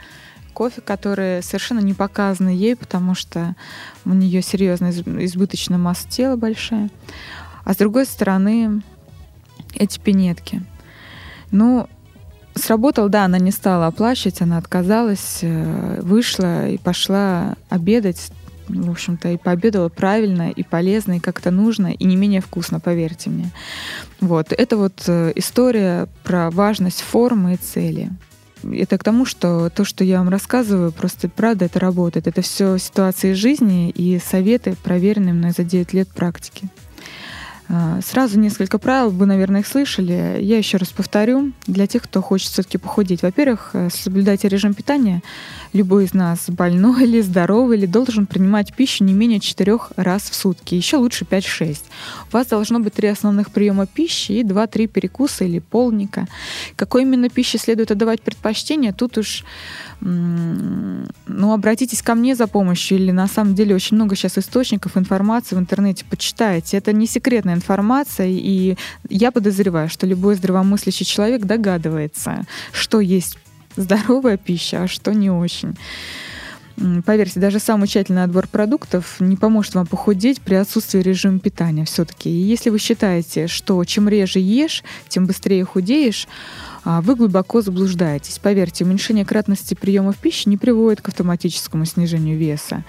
кофе, 0.54 0.82
которые 0.82 1.42
совершенно 1.42 1.80
не 1.80 1.94
показаны 1.94 2.50
ей, 2.50 2.76
потому 2.76 3.16
что 3.16 3.56
у 4.06 4.10
нее 4.10 4.42
серьезно 4.42 4.90
избыточная 4.90 5.78
масса 5.78 6.08
тела 6.10 6.36
большая. 6.36 6.90
А 7.64 7.74
с 7.74 7.78
другой 7.78 8.06
стороны, 8.06 8.82
эти 9.74 10.00
пинетки. 10.00 10.62
Ну, 11.52 11.88
сработал, 12.56 13.10
да, 13.10 13.26
она 13.26 13.40
не 13.40 13.52
стала 13.52 13.88
оплачивать, 13.88 14.42
она 14.42 14.58
отказалась, 14.58 15.40
э, 15.42 16.02
вышла 16.02 16.70
и 16.70 16.78
пошла 16.78 17.56
обедать 17.70 18.32
в 18.70 18.92
общем-то, 18.92 19.30
и 19.30 19.38
пообедала 19.38 19.90
правильно, 19.90 20.52
и 20.52 20.64
полезно, 20.64 21.14
и 21.14 21.20
как-то 21.20 21.52
нужно, 21.52 21.88
и 21.88 22.04
не 22.06 22.16
менее 22.16 22.42
вкусно, 22.42 22.80
поверьте 22.80 23.30
мне. 23.30 23.52
Вот. 24.22 24.52
Это 24.52 24.78
вот 24.78 25.04
э, 25.08 25.34
история 25.36 26.08
про 26.24 26.50
важность 26.52 27.02
формы 27.02 27.56
и 27.56 27.58
цели. 27.58 28.12
Это 28.64 28.98
к 28.98 29.04
тому, 29.04 29.26
что 29.26 29.70
то, 29.70 29.86
что 29.86 30.04
я 30.04 30.20
вам 30.20 30.30
рассказываю, 30.30 30.92
просто 30.92 31.30
правда 31.30 31.66
это 31.66 31.80
работает. 31.80 32.28
Это 32.28 32.42
все 32.42 32.78
ситуации 32.78 33.34
жизни 33.34 33.90
и 33.90 34.20
советы, 34.20 34.76
проверенные 34.84 35.34
мной 35.34 35.52
за 35.56 35.64
9 35.64 35.94
лет 35.94 36.10
практики. 36.10 36.70
А, 37.72 38.00
сразу 38.02 38.40
несколько 38.40 38.80
правил, 38.80 39.12
вы, 39.12 39.28
наверное, 39.28 39.62
их 39.62 39.68
слышали. 39.68 40.40
Я 40.42 40.58
еще 40.58 40.78
раз 40.78 40.90
повторю 40.90 41.52
для 41.68 41.86
тех, 41.86 42.04
кто 42.04 42.20
хочет 42.22 42.52
все-таки 42.52 42.80
похудеть. 42.80 43.22
Во-первых, 43.22 43.70
э, 43.74 43.90
соблюдайте 43.92 44.48
режим 44.48 44.74
питания. 44.74 45.22
Любой 45.72 46.06
из 46.06 46.14
нас, 46.14 46.50
больной 46.50 47.04
или 47.04 47.22
здоровый, 47.22 47.78
или 47.78 47.86
должен 47.86 48.26
принимать 48.26 48.74
пищу 48.74 49.04
не 49.04 49.14
менее 49.14 49.40
4 49.40 49.78
раз 49.98 50.24
в 50.24 50.36
сутки. 50.36 50.74
Еще 50.76 50.98
лучше 50.98 51.26
5-6. 51.26 51.78
У 52.32 52.34
вас 52.34 52.48
должно 52.48 52.80
быть 52.80 52.94
три 52.94 53.08
основных 53.08 53.52
приема 53.52 53.86
пищи 53.86 54.32
и 54.32 54.44
2-3 54.44 54.88
перекуса 54.88 55.46
или 55.46 55.60
полника. 55.60 56.28
Какой 56.76 57.04
именно 57.04 57.30
пище 57.30 57.58
следует 57.58 57.92
отдавать 57.92 58.22
предпочтение, 58.22 58.94
тут 58.94 59.18
уж 59.18 59.44
ну, 60.02 61.54
обратитесь 61.54 62.02
ко 62.02 62.16
мне 62.16 62.36
за 62.36 62.48
помощью, 62.48 62.98
или 62.98 63.12
на 63.12 63.28
самом 63.28 63.54
деле 63.54 63.76
очень 63.76 63.96
много 63.96 64.16
сейчас 64.16 64.38
источников 64.38 64.98
информации 64.98 65.56
в 65.56 65.60
интернете, 65.60 66.06
почитайте. 66.10 66.78
Это 66.78 66.94
не 66.94 67.06
секретная 67.06 67.54
информация, 67.54 68.28
и 68.28 68.78
я 69.10 69.32
подозреваю, 69.32 69.90
что 69.90 70.08
любой 70.08 70.36
здравомыслящий 70.36 71.06
человек 71.06 71.42
догадывается, 71.42 72.46
что 72.72 73.00
есть 73.02 73.38
здоровая 73.80 74.38
пища, 74.38 74.84
а 74.84 74.88
что 74.88 75.14
не 75.14 75.30
очень. 75.30 75.76
Поверьте, 77.06 77.42
даже 77.42 77.60
самый 77.60 77.88
тщательный 77.88 78.24
отбор 78.24 78.48
продуктов 78.48 79.20
не 79.20 79.36
поможет 79.36 79.76
вам 79.76 79.86
похудеть 79.86 80.40
при 80.40 80.56
отсутствии 80.56 81.02
режима 81.02 81.40
питания 81.40 81.84
все-таки. 81.84 82.30
И 82.30 82.42
если 82.42 82.70
вы 82.70 82.80
считаете, 82.80 83.48
что 83.48 83.84
чем 83.84 84.08
реже 84.08 84.40
ешь, 84.40 84.84
тем 85.10 85.26
быстрее 85.26 85.66
худеешь, 85.66 86.28
а, 86.86 87.02
вы 87.02 87.16
глубоко 87.16 87.62
заблуждаетесь. 87.62 88.40
Поверьте, 88.40 88.86
уменьшение 88.86 89.26
кратности 89.26 89.74
приемов 89.74 90.18
пищи 90.18 90.48
не 90.48 90.58
приводит 90.58 91.02
к 91.02 91.10
автоматическому 91.10 91.84
снижению 91.84 92.38
веса. 92.38 92.86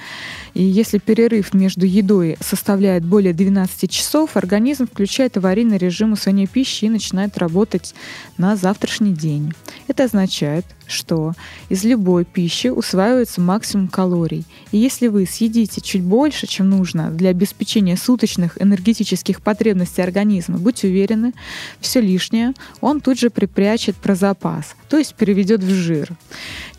И 0.54 0.62
если 0.62 0.98
перерыв 0.98 1.54
между 1.54 1.86
едой 1.86 2.36
составляет 2.40 3.04
более 3.04 3.32
12 3.32 3.90
часов, 3.90 4.36
организм 4.36 4.86
включает 4.86 5.36
аварийный 5.36 5.78
режим 5.78 6.12
усвоения 6.12 6.46
пищи 6.46 6.86
и 6.86 6.90
начинает 6.90 7.38
работать 7.38 7.94
на 8.36 8.56
завтрашний 8.56 9.12
день. 9.12 9.52
Это 9.86 10.04
означает, 10.04 10.64
что 10.86 11.32
из 11.68 11.84
любой 11.84 12.24
пищи 12.24 12.68
усваивается 12.68 13.40
максимум 13.40 13.88
калорий. 13.88 14.44
И 14.72 14.78
если 14.78 15.06
вы 15.06 15.26
съедите 15.26 15.80
чуть 15.80 16.02
больше, 16.02 16.46
чем 16.46 16.68
нужно 16.68 17.10
для 17.10 17.30
обеспечения 17.30 17.96
суточных 17.96 18.60
энергетических 18.60 19.40
потребностей 19.40 20.02
организма, 20.02 20.58
будьте 20.58 20.88
уверены, 20.88 21.32
все 21.80 22.00
лишнее 22.00 22.54
он 22.80 23.00
тут 23.00 23.18
же 23.18 23.30
припрячет 23.30 23.96
про 23.96 24.14
запас, 24.14 24.74
то 24.90 24.98
есть 24.98 25.14
переведет 25.14 25.62
в 25.62 25.70
жир. 25.70 26.08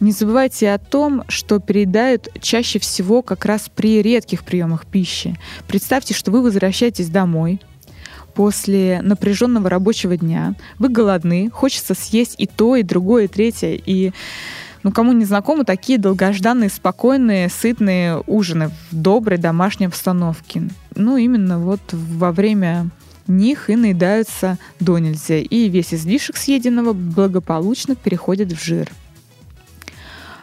Не 0.02 0.12
забывайте 0.12 0.72
о 0.72 0.78
том, 0.78 1.24
что 1.30 1.60
переедают 1.60 2.28
чаще 2.42 2.78
всего 2.78 3.22
как 3.22 3.46
раз 3.46 3.72
при 3.74 4.02
редких 4.02 4.44
приемах 4.44 4.86
пищи. 4.86 5.38
Представьте, 5.68 6.14
что 6.14 6.30
вы 6.30 6.44
возвращаетесь 6.44 7.10
домой, 7.10 7.62
после 8.34 9.02
напряженного 9.02 9.70
рабочего 9.70 10.16
дня. 10.16 10.56
Вы 10.80 10.90
голодны, 10.90 11.50
хочется 11.50 11.94
съесть 11.94 12.36
и 12.38 12.48
то, 12.48 12.76
и 12.76 12.84
другое, 12.84 13.26
и 13.26 13.28
третье. 13.28 13.80
И 13.86 14.12
ну, 14.84 14.92
кому 14.92 15.12
не 15.12 15.26
знакомы 15.26 15.64
такие 15.64 16.00
долгожданные, 16.00 16.70
спокойные, 16.70 17.50
сытные 17.50 18.24
ужины 18.28 18.70
в 18.70 18.96
доброй 18.96 19.38
домашней 19.38 19.88
обстановке. 19.88 20.64
Ну, 20.96 21.18
именно 21.18 21.60
вот 21.60 21.82
во 21.92 22.32
время 22.32 22.90
них 23.28 23.70
и 23.70 23.76
наедаются 23.76 24.58
до 24.80 24.98
нельзя, 24.98 25.38
и 25.38 25.70
весь 25.70 25.94
излишек 25.94 26.38
съеденного 26.38 26.94
благополучно 26.94 27.96
переходит 27.96 28.52
в 28.52 28.64
жир. 28.64 28.90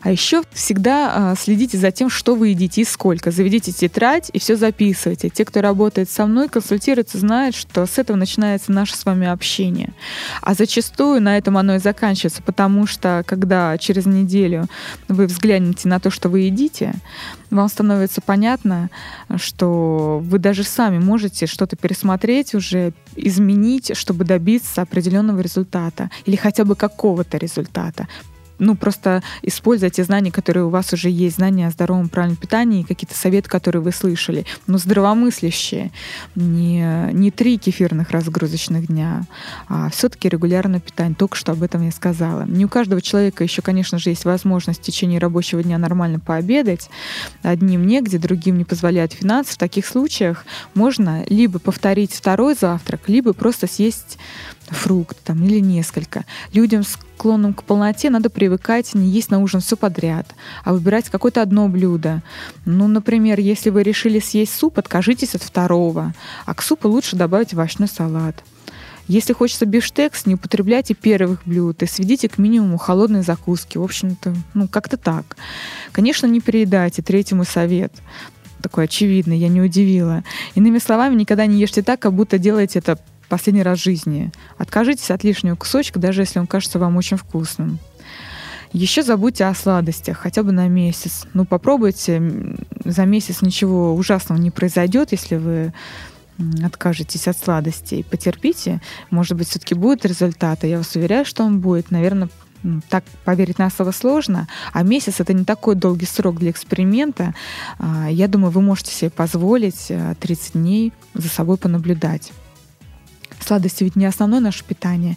А 0.00 0.10
еще 0.10 0.42
всегда 0.52 1.12
а, 1.32 1.34
следите 1.34 1.76
за 1.76 1.90
тем, 1.90 2.08
что 2.08 2.34
вы 2.34 2.48
едите 2.48 2.82
и 2.82 2.84
сколько. 2.84 3.30
Заведите 3.30 3.72
тетрадь 3.72 4.30
и 4.32 4.38
все 4.38 4.56
записывайте. 4.56 5.28
Те, 5.28 5.44
кто 5.44 5.60
работает 5.60 6.08
со 6.08 6.26
мной, 6.26 6.48
консультируется, 6.48 7.18
знают, 7.18 7.56
что 7.56 7.84
с 7.84 7.98
этого 7.98 8.16
начинается 8.16 8.70
наше 8.70 8.96
с 8.96 9.04
вами 9.04 9.26
общение. 9.26 9.92
А 10.40 10.54
зачастую 10.54 11.20
на 11.20 11.36
этом 11.36 11.56
оно 11.56 11.76
и 11.76 11.78
заканчивается, 11.78 12.42
потому 12.42 12.86
что 12.86 13.24
когда 13.26 13.76
через 13.78 14.06
неделю 14.06 14.66
вы 15.08 15.26
взглянете 15.26 15.88
на 15.88 15.98
то, 15.98 16.10
что 16.10 16.28
вы 16.28 16.40
едите, 16.40 16.94
вам 17.50 17.68
становится 17.68 18.20
понятно, 18.20 18.90
что 19.36 20.20
вы 20.22 20.38
даже 20.38 20.62
сами 20.62 20.98
можете 20.98 21.46
что-то 21.46 21.76
пересмотреть 21.76 22.54
уже, 22.54 22.92
изменить, 23.16 23.96
чтобы 23.96 24.24
добиться 24.24 24.82
определенного 24.82 25.40
результата 25.40 26.10
или 26.24 26.36
хотя 26.36 26.64
бы 26.64 26.76
какого-то 26.76 27.36
результата 27.38 28.06
ну, 28.58 28.76
просто 28.76 29.22
используя 29.42 29.90
те 29.90 30.04
знания, 30.04 30.30
которые 30.30 30.64
у 30.64 30.68
вас 30.68 30.92
уже 30.92 31.10
есть, 31.10 31.36
знания 31.36 31.66
о 31.66 31.70
здоровом 31.70 32.08
правильном 32.08 32.36
питании, 32.36 32.82
какие-то 32.82 33.16
советы, 33.16 33.48
которые 33.48 33.82
вы 33.82 33.92
слышали, 33.92 34.44
но 34.66 34.78
здравомыслящие, 34.78 35.90
не, 36.34 37.10
не 37.12 37.30
три 37.30 37.58
кефирных 37.58 38.10
разгрузочных 38.10 38.86
дня, 38.86 39.22
а 39.68 39.90
все-таки 39.90 40.28
регулярное 40.28 40.80
питание. 40.80 41.14
Только 41.14 41.36
что 41.36 41.52
об 41.52 41.62
этом 41.62 41.82
я 41.82 41.92
сказала. 41.92 42.44
Не 42.44 42.64
у 42.64 42.68
каждого 42.68 43.00
человека 43.00 43.44
еще, 43.44 43.62
конечно 43.62 43.98
же, 43.98 44.10
есть 44.10 44.24
возможность 44.24 44.80
в 44.80 44.82
течение 44.82 45.18
рабочего 45.18 45.62
дня 45.62 45.78
нормально 45.78 46.20
пообедать. 46.20 46.90
Одним 47.42 47.86
негде, 47.86 48.18
другим 48.18 48.58
не 48.58 48.64
позволяют 48.64 49.12
финансы. 49.12 49.54
В 49.54 49.58
таких 49.58 49.86
случаях 49.86 50.44
можно 50.74 51.24
либо 51.28 51.58
повторить 51.58 52.12
второй 52.12 52.54
завтрак, 52.54 53.08
либо 53.08 53.32
просто 53.32 53.66
съесть 53.66 54.18
фрукт 54.70 55.16
там, 55.24 55.44
или 55.44 55.58
несколько. 55.60 56.24
Людям, 56.52 56.82
склонным 56.82 57.54
к 57.54 57.64
полноте, 57.64 58.10
надо 58.10 58.30
привыкать 58.30 58.94
не 58.94 59.08
есть 59.08 59.30
на 59.30 59.40
ужин 59.40 59.60
все 59.60 59.76
подряд, 59.76 60.26
а 60.64 60.72
выбирать 60.72 61.08
какое-то 61.08 61.42
одно 61.42 61.68
блюдо. 61.68 62.22
Ну, 62.64 62.88
например, 62.88 63.40
если 63.40 63.70
вы 63.70 63.82
решили 63.82 64.20
съесть 64.20 64.54
суп, 64.54 64.78
откажитесь 64.78 65.34
от 65.34 65.42
второго, 65.42 66.14
а 66.46 66.54
к 66.54 66.62
супу 66.62 66.88
лучше 66.88 67.16
добавить 67.16 67.54
овощной 67.54 67.88
салат. 67.88 68.42
Если 69.06 69.32
хочется 69.32 69.64
бифштекс, 69.64 70.26
не 70.26 70.34
употребляйте 70.34 70.92
первых 70.92 71.40
блюд 71.46 71.82
и 71.82 71.86
сведите 71.86 72.28
к 72.28 72.36
минимуму 72.36 72.76
холодные 72.76 73.22
закуски. 73.22 73.78
В 73.78 73.82
общем-то, 73.82 74.34
ну, 74.52 74.68
как-то 74.68 74.98
так. 74.98 75.38
Конечно, 75.92 76.26
не 76.26 76.42
переедайте. 76.42 77.00
Третий 77.00 77.34
мой 77.34 77.46
совет 77.46 77.92
такой 78.60 78.84
очевидный, 78.84 79.38
я 79.38 79.48
не 79.48 79.60
удивила. 79.60 80.24
Иными 80.54 80.78
словами, 80.78 81.14
никогда 81.14 81.46
не 81.46 81.60
ешьте 81.60 81.82
так, 81.82 82.00
как 82.00 82.12
будто 82.12 82.38
делаете 82.38 82.80
это 82.80 82.98
последний 83.28 83.62
раз 83.62 83.78
в 83.78 83.82
жизни. 83.84 84.32
Откажитесь 84.56 85.10
от 85.10 85.24
лишнего 85.24 85.56
кусочка, 85.56 85.98
даже 85.98 86.22
если 86.22 86.38
он 86.38 86.46
кажется 86.46 86.78
вам 86.78 86.96
очень 86.96 87.16
вкусным. 87.16 87.78
Еще 88.72 89.02
забудьте 89.02 89.44
о 89.44 89.54
сладостях, 89.54 90.18
хотя 90.18 90.42
бы 90.42 90.52
на 90.52 90.68
месяц. 90.68 91.26
Ну, 91.32 91.44
попробуйте, 91.44 92.22
за 92.84 93.04
месяц 93.06 93.40
ничего 93.40 93.94
ужасного 93.94 94.38
не 94.38 94.50
произойдет, 94.50 95.12
если 95.12 95.36
вы 95.36 95.72
откажетесь 96.62 97.26
от 97.28 97.36
сладостей. 97.36 98.04
Потерпите, 98.04 98.80
может 99.10 99.36
быть, 99.36 99.48
все-таки 99.48 99.74
будет 99.74 100.04
результат, 100.04 100.64
я 100.64 100.78
вас 100.78 100.94
уверяю, 100.94 101.24
что 101.24 101.44
он 101.44 101.60
будет. 101.60 101.90
Наверное, 101.90 102.28
так 102.88 103.04
поверить 103.24 103.58
на 103.58 103.70
слово 103.70 103.92
сложно, 103.92 104.48
а 104.72 104.82
месяц 104.82 105.20
это 105.20 105.32
не 105.32 105.44
такой 105.44 105.74
долгий 105.74 106.06
срок 106.06 106.38
для 106.38 106.50
эксперимента. 106.50 107.34
А, 107.78 108.08
я 108.10 108.28
думаю, 108.28 108.50
вы 108.50 108.60
можете 108.60 108.92
себе 108.92 109.10
позволить 109.10 109.92
30 110.20 110.28
э, 110.28 110.58
дней 110.58 110.92
за 111.14 111.28
собой 111.28 111.56
понаблюдать. 111.56 112.32
Сладости 113.48 113.82
ведь 113.82 113.96
не 113.96 114.04
основное 114.04 114.40
наше 114.40 114.62
питание. 114.62 115.16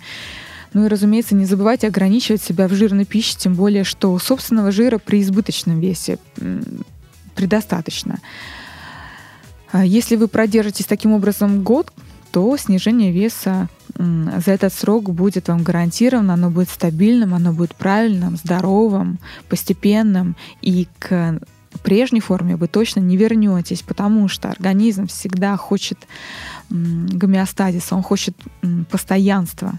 Ну 0.74 0.86
и, 0.86 0.88
разумеется, 0.88 1.36
не 1.36 1.44
забывайте 1.44 1.88
ограничивать 1.88 2.42
себя 2.42 2.70
в 2.70 2.74
жирной 2.74 3.04
пище, 3.04 3.36
тем 3.38 3.56
более, 3.56 3.84
что 3.84 4.18
собственного 4.20 4.72
жира 4.72 5.00
при 5.00 5.22
избыточном 5.22 5.82
весе 5.82 6.18
предостаточно. 7.36 8.20
А 9.74 9.84
если 9.84 10.16
вы 10.16 10.30
продержитесь 10.30 10.86
таким 10.86 11.12
образом 11.12 11.62
год, 11.62 11.92
то 12.32 12.56
снижение 12.56 13.12
веса 13.12 13.68
за 13.98 14.52
этот 14.52 14.74
срок 14.74 15.10
будет 15.10 15.50
вам 15.50 15.64
гарантировано, 15.64 16.36
оно 16.36 16.50
будет 16.50 16.70
стабильным, 16.70 17.34
оно 17.34 17.52
будет 17.52 17.76
правильным, 17.76 18.38
здоровым, 18.38 19.20
постепенным, 19.50 20.38
и 20.62 20.88
к 21.00 21.38
прежней 21.84 22.22
форме 22.22 22.56
вы 22.56 22.70
точно 22.70 23.02
не 23.02 23.18
вернетесь, 23.18 23.82
потому 23.82 24.30
что 24.30 24.50
организм 24.50 25.08
всегда 25.08 25.58
хочет 25.58 25.98
гомеостазиса, 26.72 27.96
он 27.96 28.02
хочет 28.02 28.36
постоянства. 28.90 29.74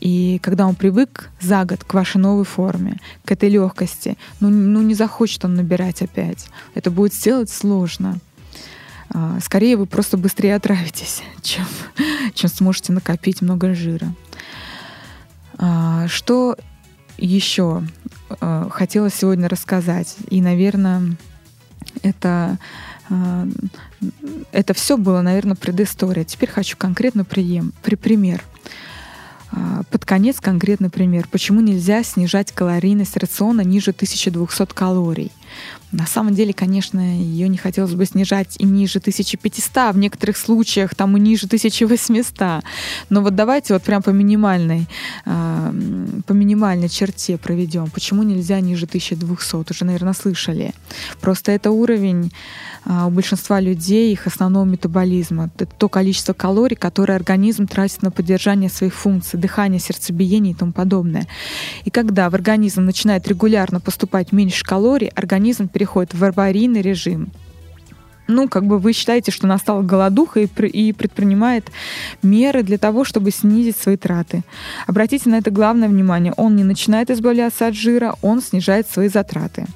И 0.00 0.38
когда 0.42 0.66
он 0.66 0.74
привык 0.74 1.30
за 1.40 1.64
год 1.64 1.84
к 1.84 1.94
вашей 1.94 2.18
новой 2.18 2.44
форме, 2.44 3.00
к 3.24 3.32
этой 3.32 3.48
легкости, 3.48 4.18
ну, 4.40 4.50
ну 4.50 4.82
не 4.82 4.94
захочет 4.94 5.44
он 5.44 5.54
набирать 5.54 6.02
опять. 6.02 6.46
Это 6.74 6.90
будет 6.90 7.14
сделать 7.14 7.50
сложно. 7.50 8.18
А, 9.10 9.38
скорее 9.40 9.76
вы 9.76 9.86
просто 9.86 10.16
быстрее 10.16 10.56
отравитесь, 10.56 11.22
чем, 11.42 11.64
чем 12.34 12.50
сможете 12.50 12.92
накопить 12.92 13.40
много 13.42 13.74
жира. 13.74 14.14
А, 15.56 16.06
что 16.08 16.56
еще 17.16 17.82
а, 18.40 18.68
хотела 18.70 19.10
сегодня 19.10 19.48
рассказать? 19.48 20.16
И, 20.28 20.40
наверное, 20.40 21.16
это 22.02 22.58
это 24.52 24.74
все 24.74 24.96
было, 24.96 25.20
наверное, 25.20 25.56
предыстория. 25.56 26.24
Теперь 26.24 26.50
хочу 26.50 26.76
конкретно 26.76 27.24
прием, 27.24 27.72
при 27.82 27.96
пример. 27.96 28.42
А, 29.52 29.82
под 29.90 30.04
конец 30.04 30.40
конкретный 30.40 30.90
пример. 30.90 31.28
Почему 31.30 31.60
нельзя 31.60 32.02
снижать 32.02 32.52
калорийность 32.52 33.16
рациона 33.16 33.60
ниже 33.60 33.90
1200 33.92 34.74
калорий? 34.74 35.32
На 35.92 36.06
самом 36.06 36.34
деле, 36.34 36.52
конечно, 36.52 36.98
ее 37.00 37.48
не 37.48 37.56
хотелось 37.56 37.94
бы 37.94 38.04
снижать 38.04 38.56
и 38.58 38.64
ниже 38.64 38.98
1500, 38.98 39.76
а 39.76 39.92
в 39.92 39.98
некоторых 39.98 40.36
случаях 40.36 40.94
там 40.94 41.16
и 41.16 41.20
ниже 41.20 41.46
1800. 41.46 42.64
Но 43.10 43.22
вот 43.22 43.36
давайте 43.36 43.74
вот 43.74 43.82
прям 43.82 44.02
по 44.02 44.10
минимальной, 44.10 44.88
а, 45.24 45.72
по 46.26 46.32
минимальной 46.32 46.88
черте 46.88 47.38
проведем. 47.38 47.90
Почему 47.90 48.24
нельзя 48.24 48.60
ниже 48.60 48.86
1200? 48.86 49.70
Уже, 49.70 49.84
наверное, 49.84 50.14
слышали. 50.14 50.74
Просто 51.20 51.52
это 51.52 51.70
уровень 51.70 52.32
а, 52.84 53.06
у 53.06 53.10
большинства 53.10 53.60
людей 53.60 54.12
их 54.12 54.26
основного 54.26 54.64
метаболизма. 54.64 55.50
Это 55.56 55.66
то 55.66 55.88
количество 55.88 56.32
калорий, 56.32 56.76
которое 56.76 57.14
организм 57.14 57.66
тратит 57.66 58.02
на 58.02 58.10
поддержание 58.10 58.68
своих 58.68 58.94
функций, 58.94 59.38
дыхание, 59.38 59.80
сердцебиение 59.80 60.52
и 60.52 60.56
тому 60.56 60.72
подобное. 60.72 61.26
И 61.84 61.90
когда 61.90 62.28
в 62.28 62.34
организм 62.34 62.84
начинает 62.84 63.26
регулярно 63.28 63.80
поступать 63.80 64.32
меньше 64.32 64.64
калорий, 64.64 65.08
организм 65.08 65.43
переходит 65.68 66.14
в 66.14 66.24
аварийный 66.24 66.80
режим 66.80 67.30
ну, 68.26 68.48
как 68.48 68.64
бы 68.66 68.78
вы 68.78 68.92
считаете, 68.92 69.30
что 69.30 69.46
настала 69.46 69.82
голодуха 69.82 70.40
и, 70.40 70.46
и 70.46 70.92
предпринимает 70.92 71.70
меры 72.22 72.62
для 72.62 72.78
того, 72.78 73.04
чтобы 73.04 73.30
снизить 73.30 73.76
свои 73.76 73.96
траты. 73.96 74.42
Обратите 74.86 75.28
на 75.28 75.38
это 75.38 75.50
главное 75.50 75.88
внимание. 75.88 76.32
Он 76.36 76.56
не 76.56 76.64
начинает 76.64 77.10
избавляться 77.10 77.66
от 77.66 77.74
жира, 77.74 78.16
он 78.22 78.40
снижает 78.40 78.88
свои 78.88 79.08
затраты. 79.08 79.66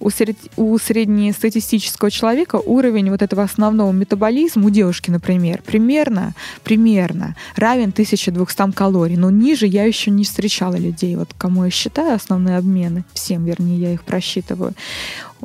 У, 0.00 0.10
сред... 0.10 0.36
у 0.56 0.76
среднестатистического 0.78 2.10
человека 2.10 2.56
уровень 2.56 3.10
вот 3.10 3.22
этого 3.22 3.42
основного 3.42 3.92
метаболизма, 3.92 4.66
у 4.66 4.70
девушки, 4.70 5.10
например, 5.10 5.62
примерно, 5.64 6.34
примерно 6.64 7.36
равен 7.56 7.90
1200 7.90 8.72
калорий. 8.72 9.16
Но 9.16 9.30
ниже 9.30 9.66
я 9.66 9.84
еще 9.84 10.10
не 10.10 10.24
встречала 10.24 10.76
людей, 10.76 11.16
вот 11.16 11.30
кому 11.36 11.64
я 11.64 11.70
считаю 11.70 12.14
основные 12.14 12.56
обмены, 12.56 13.04
всем, 13.12 13.44
вернее, 13.44 13.78
я 13.78 13.92
их 13.92 14.04
просчитываю. 14.04 14.74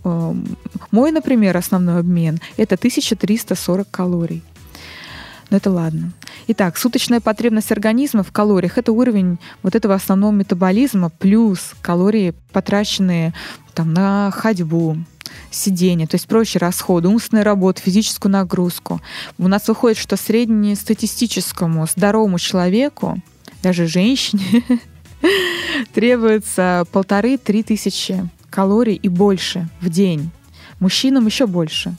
Эм, 0.04 0.58
мой, 0.92 1.12
например, 1.12 1.58
основной 1.58 2.00
обмен— 2.00 2.40
это 2.58 2.76
1340 2.76 3.88
калорий. 3.90 4.44
Но 5.50 5.58
это 5.58 5.70
ладно. 5.70 6.12
Итак, 6.48 6.78
суточная 6.78 7.20
потребность 7.20 7.72
организма 7.72 8.24
в 8.24 8.32
калориях— 8.32 8.78
это 8.80 8.92
уровень 8.92 9.38
вот 9.62 9.76
этого 9.76 9.94
основного 9.94 10.32
метаболизма 10.32 11.10
плюс 11.10 11.74
калории, 11.82 12.34
потраченные 12.52 13.34
там, 13.74 13.94
на 13.94 14.32
ходьбу, 14.32 14.98
сидение, 15.52 16.08
то 16.08 16.16
есть 16.16 16.28
прочие 16.28 16.60
расходы, 16.60 17.08
умственную 17.08 17.46
работу, 17.46 17.82
физическую 17.82 18.32
нагрузку. 18.32 19.02
У 19.38 19.48
нас 19.48 19.68
выходит, 19.68 19.98
что 19.98 20.18
среднестатистическому 20.18 21.86
здоровому 21.88 22.40
человеку, 22.40 23.22
даже 23.62 23.88
женщине, 23.88 24.64
требуется 25.94 26.86
полторы-три 26.92 27.64
тысячи 27.64 28.28
калорий 28.54 28.94
и 28.94 29.10
больше 29.10 29.68
в 29.82 29.90
день. 29.90 30.30
Мужчинам 30.80 31.26
еще 31.26 31.48
больше. 31.48 31.96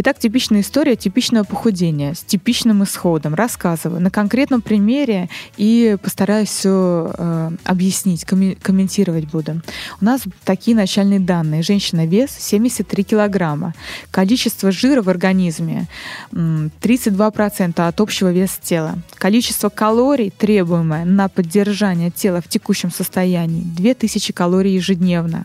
Итак, 0.00 0.16
типичная 0.16 0.60
история 0.60 0.94
типичного 0.94 1.42
похудения 1.42 2.14
с 2.14 2.20
типичным 2.20 2.84
исходом. 2.84 3.34
Рассказываю 3.34 4.00
на 4.00 4.10
конкретном 4.10 4.62
примере 4.62 5.28
и 5.56 5.96
постараюсь 6.00 6.50
все 6.50 7.12
э, 7.18 7.50
объяснить, 7.64 8.24
комментировать 8.24 9.24
буду. 9.24 9.60
У 10.00 10.04
нас 10.04 10.22
такие 10.44 10.76
начальные 10.76 11.18
данные. 11.18 11.62
Женщина 11.62 12.06
вес 12.06 12.30
73 12.30 13.02
килограмма. 13.02 13.74
Количество 14.12 14.70
жира 14.70 15.02
в 15.02 15.08
организме 15.08 15.88
32% 16.30 17.88
от 17.88 18.00
общего 18.00 18.30
веса 18.30 18.60
тела. 18.62 18.98
Количество 19.14 19.68
калорий, 19.68 20.30
требуемое 20.30 21.04
на 21.04 21.28
поддержание 21.28 22.12
тела 22.12 22.40
в 22.40 22.46
текущем 22.46 22.92
состоянии, 22.92 23.64
2000 23.64 24.32
калорий 24.32 24.76
ежедневно. 24.76 25.44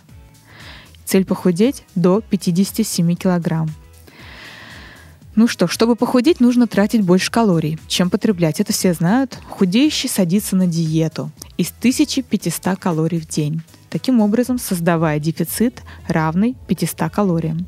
Цель 1.05 1.25
похудеть 1.25 1.83
до 1.95 2.21
57 2.21 3.15
килограмм. 3.15 3.69
Ну 5.35 5.47
что, 5.47 5.67
чтобы 5.67 5.95
похудеть, 5.95 6.39
нужно 6.39 6.67
тратить 6.67 7.01
больше 7.01 7.31
калорий, 7.31 7.79
чем 7.87 8.11
потреблять. 8.11 8.59
Это 8.59 8.71
все 8.71 8.93
знают. 8.93 9.39
Худеющий 9.49 10.07
садится 10.07 10.55
на 10.55 10.67
диету 10.67 11.31
из 11.57 11.73
1500 11.79 12.77
калорий 12.77 13.19
в 13.19 13.27
день. 13.27 13.61
Таким 13.89 14.21
образом, 14.21 14.59
создавая 14.59 15.19
дефицит, 15.19 15.81
равный 16.07 16.55
500 16.67 17.11
калориям. 17.11 17.67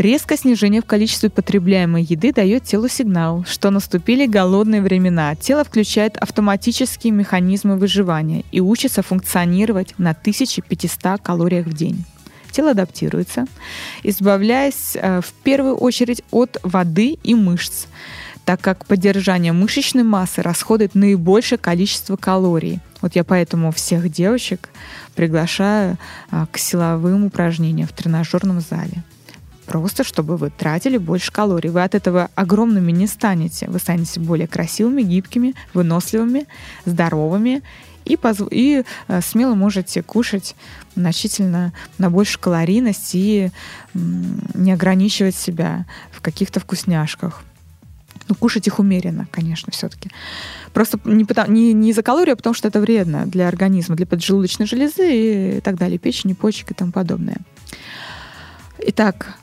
Резкое 0.00 0.38
снижение 0.38 0.80
в 0.80 0.86
количестве 0.86 1.28
потребляемой 1.28 2.02
еды 2.02 2.32
дает 2.32 2.64
телу 2.64 2.88
сигнал, 2.88 3.44
что 3.46 3.68
наступили 3.68 4.26
голодные 4.26 4.80
времена. 4.80 5.34
Тело 5.34 5.62
включает 5.62 6.16
автоматические 6.16 7.12
механизмы 7.12 7.76
выживания 7.76 8.46
и 8.50 8.60
учится 8.60 9.02
функционировать 9.02 9.92
на 9.98 10.12
1500 10.12 11.20
калориях 11.20 11.66
в 11.66 11.74
день. 11.74 12.06
Тело 12.50 12.70
адаптируется, 12.70 13.44
избавляясь 14.02 14.92
э, 14.94 15.20
в 15.20 15.34
первую 15.42 15.76
очередь 15.76 16.22
от 16.30 16.56
воды 16.62 17.18
и 17.22 17.34
мышц, 17.34 17.84
так 18.46 18.62
как 18.62 18.86
поддержание 18.86 19.52
мышечной 19.52 20.02
массы 20.02 20.40
расходует 20.40 20.94
наибольшее 20.94 21.58
количество 21.58 22.16
калорий. 22.16 22.80
Вот 23.02 23.16
я 23.16 23.22
поэтому 23.22 23.70
всех 23.70 24.10
девочек 24.10 24.70
приглашаю 25.14 25.98
э, 26.30 26.46
к 26.50 26.56
силовым 26.56 27.26
упражнениям 27.26 27.86
в 27.86 27.92
тренажерном 27.92 28.60
зале 28.62 29.04
просто 29.70 30.02
чтобы 30.02 30.36
вы 30.36 30.50
тратили 30.50 30.98
больше 30.98 31.30
калорий. 31.30 31.70
Вы 31.70 31.84
от 31.84 31.94
этого 31.94 32.28
огромными 32.34 32.90
не 32.90 33.06
станете. 33.06 33.68
Вы 33.68 33.78
станете 33.78 34.18
более 34.18 34.48
красивыми, 34.48 35.02
гибкими, 35.02 35.54
выносливыми, 35.74 36.46
здоровыми 36.86 37.62
и, 38.04 38.16
позв... 38.16 38.48
и 38.50 38.82
э, 39.06 39.20
смело 39.20 39.54
можете 39.54 40.02
кушать 40.02 40.56
значительно 40.96 41.72
на 41.98 42.10
большую 42.10 42.40
калорийность 42.40 43.10
и 43.12 43.52
не 43.94 44.72
ограничивать 44.72 45.36
себя 45.36 45.86
в 46.10 46.20
каких-то 46.20 46.58
вкусняшках. 46.58 47.44
Ну, 48.28 48.34
кушать 48.34 48.66
их 48.66 48.80
умеренно, 48.80 49.28
конечно, 49.30 49.70
все-таки. 49.70 50.10
Просто 50.72 50.98
не, 51.04 51.24
потому, 51.24 51.52
не, 51.52 51.72
не 51.72 51.90
из-за 51.90 52.02
калорий, 52.02 52.32
а 52.32 52.36
потому 52.36 52.54
что 52.54 52.66
это 52.66 52.80
вредно 52.80 53.24
для 53.24 53.46
организма, 53.46 53.94
для 53.94 54.06
поджелудочной 54.06 54.66
железы 54.66 55.58
и 55.58 55.60
так 55.60 55.76
далее, 55.76 55.98
печени, 55.98 56.32
почек 56.32 56.72
и 56.72 56.74
тому 56.74 56.90
подобное. 56.90 57.36
Итак, 58.82 59.36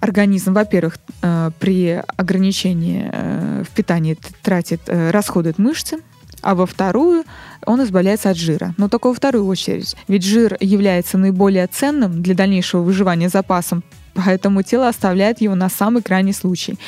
организм, 0.00 0.54
во-первых, 0.54 0.98
а, 1.22 1.50
при 1.58 2.02
ограничении 2.16 3.08
э, 3.12 3.64
в 3.68 3.74
питании 3.74 4.16
тратит, 4.42 4.82
э, 4.86 5.10
расходует 5.10 5.58
мышцы, 5.58 5.98
а 6.42 6.54
во 6.54 6.66
вторую 6.66 7.24
он 7.66 7.82
избавляется 7.82 8.30
от 8.30 8.36
жира. 8.36 8.74
Но 8.76 8.88
только 8.88 9.08
во 9.08 9.14
вторую 9.14 9.46
очередь. 9.46 9.96
Ведь 10.08 10.24
жир 10.24 10.56
является 10.60 11.18
наиболее 11.18 11.66
ценным 11.66 12.22
для 12.22 12.34
дальнейшего 12.34 12.82
выживания 12.82 13.28
запасом, 13.28 13.82
поэтому 14.14 14.62
тело 14.62 14.88
оставляет 14.88 15.40
его 15.40 15.54
на 15.54 15.68
самый 15.68 16.02
крайний 16.02 16.34
случай. 16.34 16.78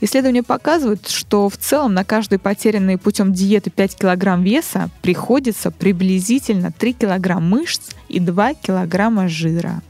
Исследования 0.00 0.42
показывают, 0.42 1.08
что 1.08 1.48
в 1.48 1.56
целом 1.56 1.94
на 1.94 2.04
каждый 2.04 2.38
потерянный 2.38 2.98
путем 2.98 3.32
диеты 3.32 3.70
5 3.70 3.96
килограмм 3.96 4.42
веса 4.42 4.88
приходится 5.02 5.70
приблизительно 5.70 6.72
3 6.72 6.92
килограмма 6.94 7.58
мышц 7.58 7.90
и 8.08 8.18
2 8.18 8.54
килограмма 8.54 9.28
жира. 9.28 9.82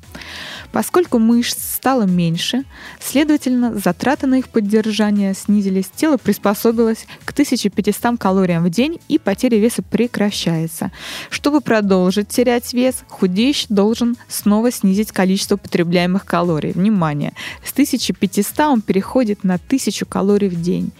Поскольку 0.72 1.18
мышц 1.18 1.58
стало 1.74 2.04
меньше, 2.04 2.64
следовательно, 2.98 3.78
затраты 3.78 4.26
на 4.26 4.36
их 4.36 4.48
поддержание 4.48 5.34
снизились, 5.34 5.90
тело 5.94 6.16
приспособилось 6.16 7.06
к 7.24 7.32
1500 7.32 8.18
калориям 8.18 8.64
в 8.64 8.70
день 8.70 8.98
и 9.08 9.18
потеря 9.18 9.58
веса 9.58 9.82
прекращается. 9.82 10.90
Чтобы 11.28 11.60
продолжить 11.60 12.28
терять 12.28 12.72
вес, 12.72 13.04
худеющий 13.08 13.66
должен 13.68 14.16
снова 14.28 14.72
снизить 14.72 15.12
количество 15.12 15.56
потребляемых 15.56 16.24
калорий. 16.24 16.72
Внимание! 16.72 17.34
С 17.64 17.72
1500 17.72 18.60
он 18.60 18.80
переходит 18.80 19.44
на 19.44 19.54
1000 19.54 20.06
калорий 20.06 20.48
в 20.48 20.60
день. 20.60 20.92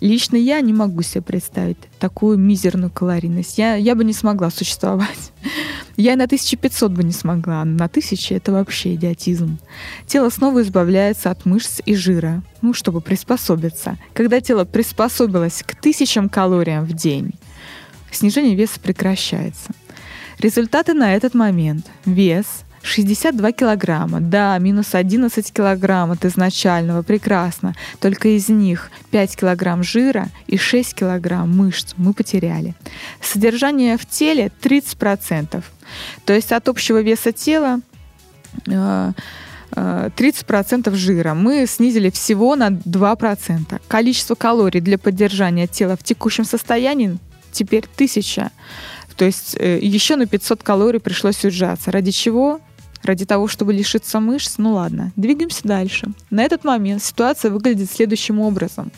Лично 0.00 0.36
я 0.36 0.60
не 0.60 0.72
могу 0.72 1.02
себе 1.02 1.22
представить 1.22 1.76
такую 1.98 2.38
мизерную 2.38 2.90
калорийность. 2.90 3.58
Я, 3.58 3.74
я 3.74 3.94
бы 3.94 4.04
не 4.04 4.12
смогла 4.12 4.50
существовать. 4.50 5.32
Я 5.96 6.16
на 6.16 6.24
1500 6.24 6.90
бы 6.90 7.04
не 7.04 7.12
смогла, 7.12 7.62
а 7.62 7.64
на 7.64 7.84
1000 7.84 8.34
это 8.34 8.52
вообще 8.52 8.94
идиотизм. 8.94 9.58
Тело 10.06 10.30
снова 10.30 10.62
избавляется 10.62 11.30
от 11.30 11.44
мышц 11.44 11.80
и 11.84 11.94
жира, 11.94 12.42
ну, 12.62 12.72
чтобы 12.72 13.00
приспособиться. 13.00 13.98
Когда 14.14 14.40
тело 14.40 14.64
приспособилось 14.64 15.62
к 15.66 15.74
тысячам 15.74 16.28
калориям 16.28 16.84
в 16.84 16.92
день, 16.94 17.32
снижение 18.10 18.54
веса 18.54 18.80
прекращается. 18.80 19.72
Результаты 20.38 20.94
на 20.94 21.14
этот 21.14 21.34
момент. 21.34 21.86
Вес 22.04 22.46
62 22.82 23.52
килограмма. 23.52 24.20
Да, 24.20 24.58
минус 24.58 24.94
11 24.94 25.52
килограмм 25.52 26.10
от 26.10 26.24
изначального. 26.24 27.02
Прекрасно. 27.02 27.74
Только 28.00 28.28
из 28.36 28.48
них 28.48 28.90
5 29.10 29.36
килограмм 29.36 29.82
жира 29.82 30.28
и 30.46 30.56
6 30.56 30.94
килограмм 30.94 31.56
мышц 31.56 31.94
мы 31.96 32.12
потеряли. 32.12 32.74
Содержание 33.20 33.96
в 33.96 34.06
теле 34.06 34.50
30%. 34.62 35.62
То 36.24 36.32
есть 36.32 36.52
от 36.52 36.68
общего 36.68 37.00
веса 37.00 37.32
тела 37.32 37.80
30% 38.66 39.72
э, 39.76 40.90
э, 40.90 40.94
жира 40.94 41.34
мы 41.34 41.66
снизили 41.66 42.10
всего 42.10 42.56
на 42.56 42.68
2%. 42.68 43.80
Количество 43.88 44.34
калорий 44.34 44.80
для 44.80 44.98
поддержания 44.98 45.66
тела 45.66 45.96
в 45.96 46.02
текущем 46.02 46.44
состоянии 46.44 47.18
теперь 47.52 47.84
1000. 47.94 48.50
То 49.16 49.24
есть 49.24 49.56
э, 49.58 49.78
еще 49.80 50.16
на 50.16 50.26
500 50.26 50.62
калорий 50.62 51.00
пришлось 51.00 51.44
уезжаться. 51.44 51.90
Ради 51.90 52.10
чего? 52.10 52.60
ради 53.04 53.24
того, 53.26 53.48
чтобы 53.48 53.72
лишиться 53.72 54.20
мышц, 54.20 54.54
ну 54.58 54.74
ладно, 54.74 55.12
двигаемся 55.16 55.62
дальше. 55.64 56.06
На 56.30 56.44
этот 56.44 56.64
момент 56.64 57.02
ситуация 57.02 57.50
выглядит 57.50 57.90
следующим 57.90 58.38
образом. 58.38 58.92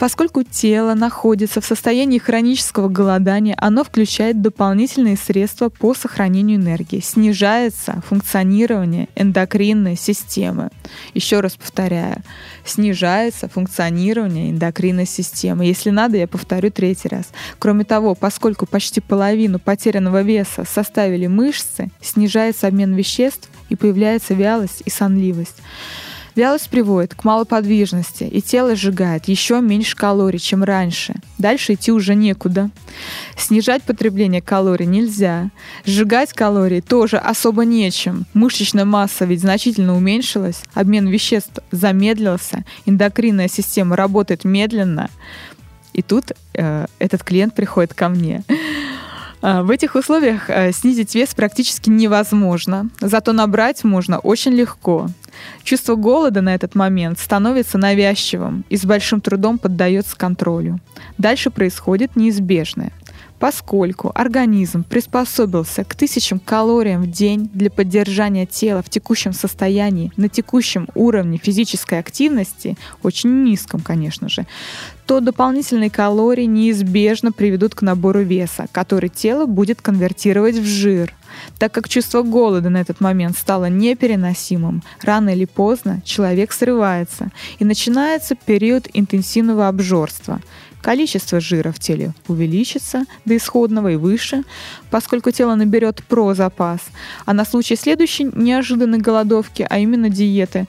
Поскольку 0.00 0.44
тело 0.44 0.94
находится 0.94 1.60
в 1.60 1.66
состоянии 1.66 2.16
хронического 2.16 2.88
голодания, 2.88 3.54
оно 3.58 3.84
включает 3.84 4.40
дополнительные 4.40 5.18
средства 5.18 5.68
по 5.68 5.92
сохранению 5.92 6.56
энергии. 6.56 7.00
Снижается 7.00 8.02
функционирование 8.08 9.08
эндокринной 9.14 9.96
системы. 9.96 10.70
Еще 11.12 11.40
раз 11.40 11.54
повторяю, 11.56 12.22
снижается 12.64 13.50
функционирование 13.50 14.52
эндокринной 14.52 15.04
системы. 15.04 15.66
Если 15.66 15.90
надо, 15.90 16.16
я 16.16 16.26
повторю 16.26 16.70
третий 16.70 17.08
раз. 17.08 17.26
Кроме 17.58 17.84
того, 17.84 18.14
поскольку 18.14 18.64
почти 18.64 19.02
половину 19.02 19.58
потерянного 19.58 20.22
веса 20.22 20.64
составили 20.64 21.26
мышцы, 21.26 21.90
снижается 22.00 22.68
обмен 22.68 22.94
веществ 22.94 23.50
и 23.68 23.76
появляется 23.76 24.32
вялость 24.32 24.82
и 24.86 24.88
сонливость. 24.88 25.56
Вялость 26.34 26.70
приводит 26.70 27.14
к 27.14 27.24
малоподвижности, 27.24 28.24
и 28.24 28.40
тело 28.40 28.76
сжигает 28.76 29.26
еще 29.26 29.60
меньше 29.60 29.96
калорий, 29.96 30.38
чем 30.38 30.62
раньше. 30.62 31.14
Дальше 31.38 31.74
идти 31.74 31.92
уже 31.92 32.14
некуда. 32.14 32.70
Снижать 33.36 33.82
потребление 33.82 34.40
калорий 34.40 34.86
нельзя. 34.86 35.50
Сжигать 35.84 36.32
калории 36.32 36.80
тоже 36.80 37.16
особо 37.16 37.64
нечем. 37.64 38.26
Мышечная 38.34 38.84
масса 38.84 39.24
ведь 39.24 39.40
значительно 39.40 39.96
уменьшилась, 39.96 40.62
обмен 40.74 41.08
веществ 41.08 41.58
замедлился, 41.70 42.64
эндокринная 42.86 43.48
система 43.48 43.96
работает 43.96 44.44
медленно. 44.44 45.10
И 45.92 46.02
тут 46.02 46.32
э, 46.54 46.86
этот 46.98 47.24
клиент 47.24 47.54
приходит 47.54 47.94
ко 47.94 48.08
мне. 48.08 48.44
А, 49.42 49.62
в 49.62 49.70
этих 49.70 49.94
условиях 49.94 50.50
э, 50.50 50.72
снизить 50.72 51.14
вес 51.14 51.34
практически 51.34 51.88
невозможно, 51.88 52.90
зато 53.00 53.32
набрать 53.32 53.84
можно 53.84 54.18
очень 54.18 54.52
легко. 54.52 55.08
Чувство 55.62 55.94
голода 55.94 56.42
на 56.42 56.54
этот 56.54 56.74
момент 56.74 57.18
становится 57.18 57.78
навязчивым 57.78 58.64
и 58.68 58.76
с 58.76 58.84
большим 58.84 59.20
трудом 59.20 59.58
поддается 59.58 60.16
контролю. 60.16 60.80
Дальше 61.16 61.50
происходит 61.50 62.16
неизбежное. 62.16 62.92
Поскольку 63.40 64.12
организм 64.14 64.84
приспособился 64.84 65.82
к 65.82 65.94
тысячам 65.94 66.38
калориям 66.38 67.02
в 67.04 67.10
день 67.10 67.48
для 67.54 67.70
поддержания 67.70 68.44
тела 68.44 68.82
в 68.82 68.90
текущем 68.90 69.32
состоянии, 69.32 70.12
на 70.18 70.28
текущем 70.28 70.88
уровне 70.94 71.38
физической 71.38 71.98
активности, 71.98 72.76
очень 73.02 73.42
низком, 73.42 73.80
конечно 73.80 74.28
же, 74.28 74.46
то 75.06 75.20
дополнительные 75.20 75.88
калории 75.88 76.44
неизбежно 76.44 77.32
приведут 77.32 77.74
к 77.74 77.80
набору 77.80 78.20
веса, 78.20 78.66
который 78.72 79.08
тело 79.08 79.46
будет 79.46 79.80
конвертировать 79.80 80.56
в 80.56 80.66
жир. 80.66 81.14
Так 81.58 81.72
как 81.72 81.88
чувство 81.88 82.22
голода 82.22 82.68
на 82.68 82.76
этот 82.76 83.00
момент 83.00 83.38
стало 83.38 83.70
непереносимым, 83.70 84.82
рано 85.00 85.30
или 85.30 85.46
поздно 85.46 86.02
человек 86.04 86.52
срывается, 86.52 87.30
и 87.58 87.64
начинается 87.64 88.34
период 88.34 88.86
интенсивного 88.92 89.66
обжорства– 89.66 90.42
количество 90.82 91.40
жира 91.40 91.72
в 91.72 91.78
теле 91.78 92.12
увеличится 92.28 93.04
до 93.24 93.36
исходного 93.36 93.92
и 93.92 93.96
выше, 93.96 94.44
поскольку 94.90 95.30
тело 95.30 95.54
наберет 95.54 96.02
про 96.04 96.34
запас, 96.34 96.80
а 97.26 97.32
на 97.32 97.44
случай 97.44 97.76
следующей 97.76 98.24
неожиданной 98.24 98.98
голодовки, 98.98 99.66
а 99.68 99.78
именно 99.78 100.08
диеты, 100.08 100.66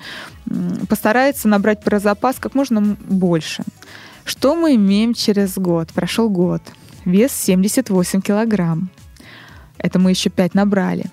постарается 0.89 1.47
набрать 1.47 1.83
про 1.83 1.99
запас 1.99 2.37
как 2.39 2.55
можно 2.55 2.81
больше. 2.81 3.63
Что 4.25 4.55
мы 4.55 4.75
имеем 4.75 5.13
через 5.13 5.57
год? 5.57 5.89
Прошел 5.93 6.29
год. 6.29 6.61
Вес 7.05 7.31
78 7.31 8.21
килограмм. 8.21 8.89
Это 9.77 9.97
мы 9.97 10.11
еще 10.11 10.29
5 10.29 10.53
набрали. 10.53 11.05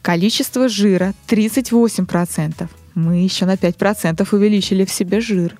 Количество 0.00 0.68
жира 0.68 1.14
38%. 1.28 2.68
Мы 2.94 3.16
еще 3.22 3.46
на 3.46 3.54
5% 3.54 4.28
увеличили 4.32 4.84
в 4.84 4.92
себе 4.92 5.20
жир. 5.20 5.56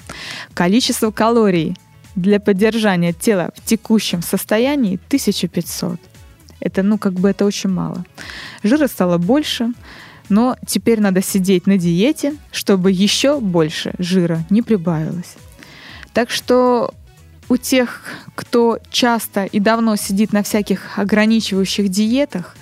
Количество 0.54 1.10
калорий 1.10 1.76
для 2.14 2.40
поддержания 2.40 3.12
тела 3.12 3.52
в 3.54 3.64
текущем 3.64 4.22
состоянии 4.22 5.00
1500. 5.06 6.00
Это, 6.60 6.82
ну, 6.82 6.98
как 6.98 7.14
бы 7.14 7.30
это 7.30 7.44
очень 7.44 7.70
мало. 7.70 8.04
Жира 8.62 8.86
стало 8.86 9.18
больше, 9.18 9.72
но 10.28 10.56
теперь 10.66 11.00
надо 11.00 11.22
сидеть 11.22 11.66
на 11.66 11.76
диете, 11.76 12.36
чтобы 12.52 12.92
еще 12.92 13.40
больше 13.40 13.94
жира 13.98 14.44
не 14.50 14.62
прибавилось. 14.62 15.36
Так 16.12 16.30
что 16.30 16.94
у 17.48 17.56
тех, 17.56 18.02
кто 18.34 18.78
часто 18.90 19.44
и 19.44 19.60
давно 19.60 19.96
сидит 19.96 20.32
на 20.32 20.42
всяких 20.42 20.98
ограничивающих 20.98 21.88
диетах, 21.88 22.56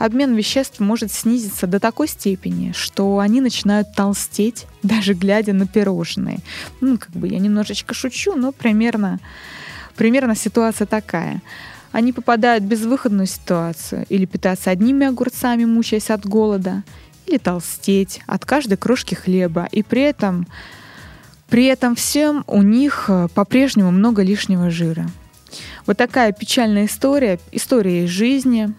обмен 0.00 0.34
веществ 0.34 0.80
может 0.80 1.12
снизиться 1.12 1.66
до 1.66 1.78
такой 1.78 2.08
степени, 2.08 2.72
что 2.72 3.18
они 3.18 3.42
начинают 3.42 3.94
толстеть, 3.94 4.66
даже 4.82 5.12
глядя 5.12 5.52
на 5.52 5.66
пирожные. 5.66 6.38
Ну, 6.80 6.98
как 6.98 7.10
бы 7.10 7.28
я 7.28 7.38
немножечко 7.38 7.94
шучу, 7.94 8.34
но 8.34 8.50
примерно, 8.50 9.20
примерно 9.96 10.34
ситуация 10.34 10.86
такая. 10.86 11.42
Они 11.92 12.12
попадают 12.12 12.64
в 12.64 12.66
безвыходную 12.66 13.26
ситуацию 13.26 14.06
или 14.08 14.24
питаться 14.24 14.70
одними 14.70 15.06
огурцами, 15.06 15.66
мучаясь 15.66 16.10
от 16.10 16.24
голода, 16.24 16.82
или 17.26 17.36
толстеть 17.36 18.22
от 18.26 18.44
каждой 18.46 18.78
крошки 18.78 19.14
хлеба, 19.14 19.68
и 19.70 19.82
при 19.82 20.02
этом 20.02 20.46
при 21.50 21.64
этом 21.64 21.96
всем 21.96 22.44
у 22.46 22.62
них 22.62 23.06
э, 23.08 23.26
по-прежнему 23.34 23.90
много 23.90 24.22
лишнего 24.22 24.70
жира. 24.70 25.10
Вот 25.84 25.96
такая 25.96 26.32
печальная 26.32 26.86
история, 26.86 27.40
история 27.50 28.04
из 28.04 28.10
жизни, 28.10 28.72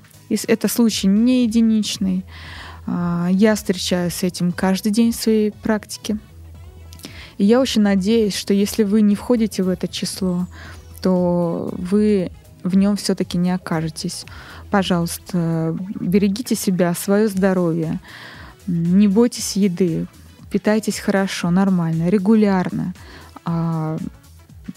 это 0.48 0.68
случай 0.68 1.08
не 1.08 1.44
единичный. 1.44 2.26
А, 2.88 3.28
я 3.32 3.56
встречаюсь 3.56 4.14
с 4.14 4.24
этим 4.24 4.52
каждый 4.52 4.92
день 4.92 5.12
в 5.12 5.16
своей 5.16 5.52
практике. 5.52 6.18
И 7.38 7.46
я 7.46 7.60
очень 7.60 7.82
надеюсь, 7.82 8.36
что 8.36 8.54
если 8.54 8.84
вы 8.84 9.02
не 9.02 9.16
входите 9.16 9.64
в 9.64 9.70
это 9.70 9.88
число, 9.88 10.48
то 11.02 11.70
вы 11.74 12.32
в 12.64 12.76
нем 12.76 12.96
все-таки 12.96 13.38
не 13.38 13.52
окажетесь. 13.52 14.26
Пожалуйста, 14.70 15.76
берегите 16.00 16.56
себя, 16.56 16.94
свое 16.94 17.28
здоровье. 17.28 18.00
Не 18.68 19.08
бойтесь 19.08 19.56
еды. 19.56 20.06
Питайтесь 20.52 21.00
хорошо, 21.00 21.50
нормально, 21.50 22.10
регулярно. 22.10 22.94
А, 23.46 23.98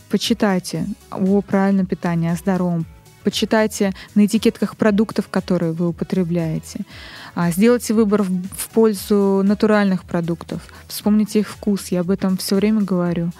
почитайте 0.08 0.86
о 1.10 1.42
правильном 1.42 1.86
питании, 1.86 2.30
о 2.30 2.36
здоровом 2.36 2.86
почитайте 3.24 3.92
на 4.14 4.26
этикетках 4.26 4.76
продуктов, 4.76 5.28
которые 5.28 5.72
вы 5.72 5.88
употребляете. 5.88 6.80
А, 7.34 7.50
сделайте 7.50 7.94
выбор 7.94 8.22
в, 8.22 8.68
пользу 8.72 9.42
натуральных 9.42 10.04
продуктов. 10.04 10.62
Вспомните 10.86 11.40
их 11.40 11.48
вкус, 11.48 11.88
я 11.88 12.00
об 12.00 12.10
этом 12.10 12.36
все 12.36 12.54
время 12.54 12.82
говорю. 12.82 13.32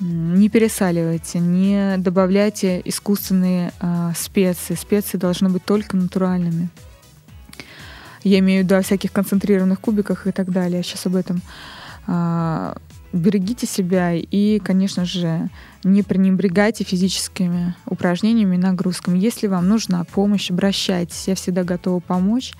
Не 0.00 0.48
пересаливайте, 0.48 1.38
не 1.38 1.96
добавляйте 1.98 2.82
искусственные 2.84 3.72
э, 3.80 4.12
специи. 4.14 4.74
Специи 4.74 5.16
должны 5.16 5.48
быть 5.48 5.64
только 5.64 5.96
натуральными. 5.96 6.68
Я 8.22 8.40
имею 8.40 8.62
в 8.62 8.64
виду 8.64 8.76
о 8.76 8.82
всяких 8.82 9.12
концентрированных 9.12 9.80
кубиках 9.80 10.26
и 10.26 10.32
так 10.32 10.50
далее. 10.50 10.82
Сейчас 10.82 11.06
об 11.06 11.16
этом. 11.16 11.40
А, 12.06 12.76
берегите 13.16 13.66
себя 13.66 14.14
и, 14.14 14.58
конечно 14.58 15.04
же, 15.04 15.48
не 15.84 16.02
пренебрегайте 16.02 16.84
физическими 16.84 17.74
упражнениями 17.86 18.56
и 18.56 18.58
нагрузками. 18.58 19.18
Если 19.18 19.46
вам 19.46 19.68
нужна 19.68 20.04
помощь, 20.04 20.50
обращайтесь. 20.50 21.28
Я 21.28 21.34
всегда 21.34 21.64
готова 21.64 22.00
помочь 22.00 22.52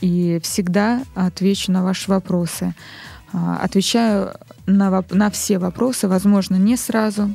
и 0.00 0.40
всегда 0.42 1.02
отвечу 1.14 1.72
на 1.72 1.82
ваши 1.82 2.10
вопросы. 2.10 2.74
А, 3.32 3.56
отвечаю 3.56 4.32
на, 4.66 5.04
на 5.10 5.30
все 5.30 5.58
вопросы, 5.58 6.06
возможно, 6.06 6.54
не 6.54 6.76
сразу. 6.76 7.34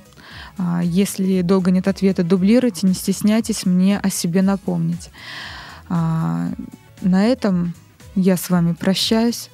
А, 0.57 0.81
если 0.81 1.41
долго 1.41 1.71
нет 1.71 1.87
ответа, 1.89 2.23
дублируйте, 2.23 2.87
не 2.87 2.93
стесняйтесь 2.93 3.65
мне 3.65 3.99
о 3.99 4.09
себе 4.09 4.41
напомнить. 4.41 5.09
А, 5.89 6.49
на 7.01 7.25
этом 7.25 7.73
я 8.15 8.37
с 8.37 8.49
вами 8.49 8.73
прощаюсь. 8.73 9.49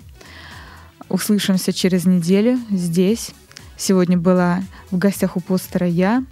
Услышимся 1.10 1.72
через 1.74 2.06
неделю 2.06 2.60
здесь. 2.70 3.32
Сегодня 3.78 4.18
была 4.18 4.64
в 4.92 4.98
гостях 4.98 5.38
у 5.38 5.40
постера 5.40 5.88
я 5.88 6.24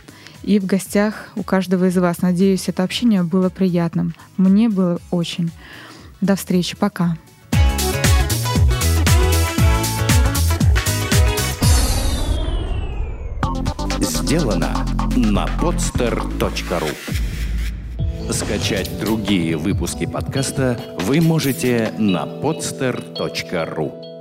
и 0.43 0.59
в 0.59 0.65
гостях 0.65 1.29
у 1.35 1.43
каждого 1.43 1.85
из 1.85 1.97
вас. 1.97 2.21
Надеюсь, 2.21 2.67
это 2.67 2.83
общение 2.83 3.23
было 3.23 3.49
приятным. 3.49 4.13
Мне 4.37 4.69
было 4.69 4.99
очень. 5.11 5.51
До 6.21 6.35
встречи. 6.35 6.75
Пока. 6.75 7.17
Сделано 13.99 14.85
на 15.15 15.45
podster.ru 15.61 16.89
Скачать 18.31 18.89
другие 18.99 19.57
выпуски 19.57 20.05
подкаста 20.05 20.79
вы 21.01 21.21
можете 21.21 21.93
на 21.99 22.23
podster.ru 22.25 24.12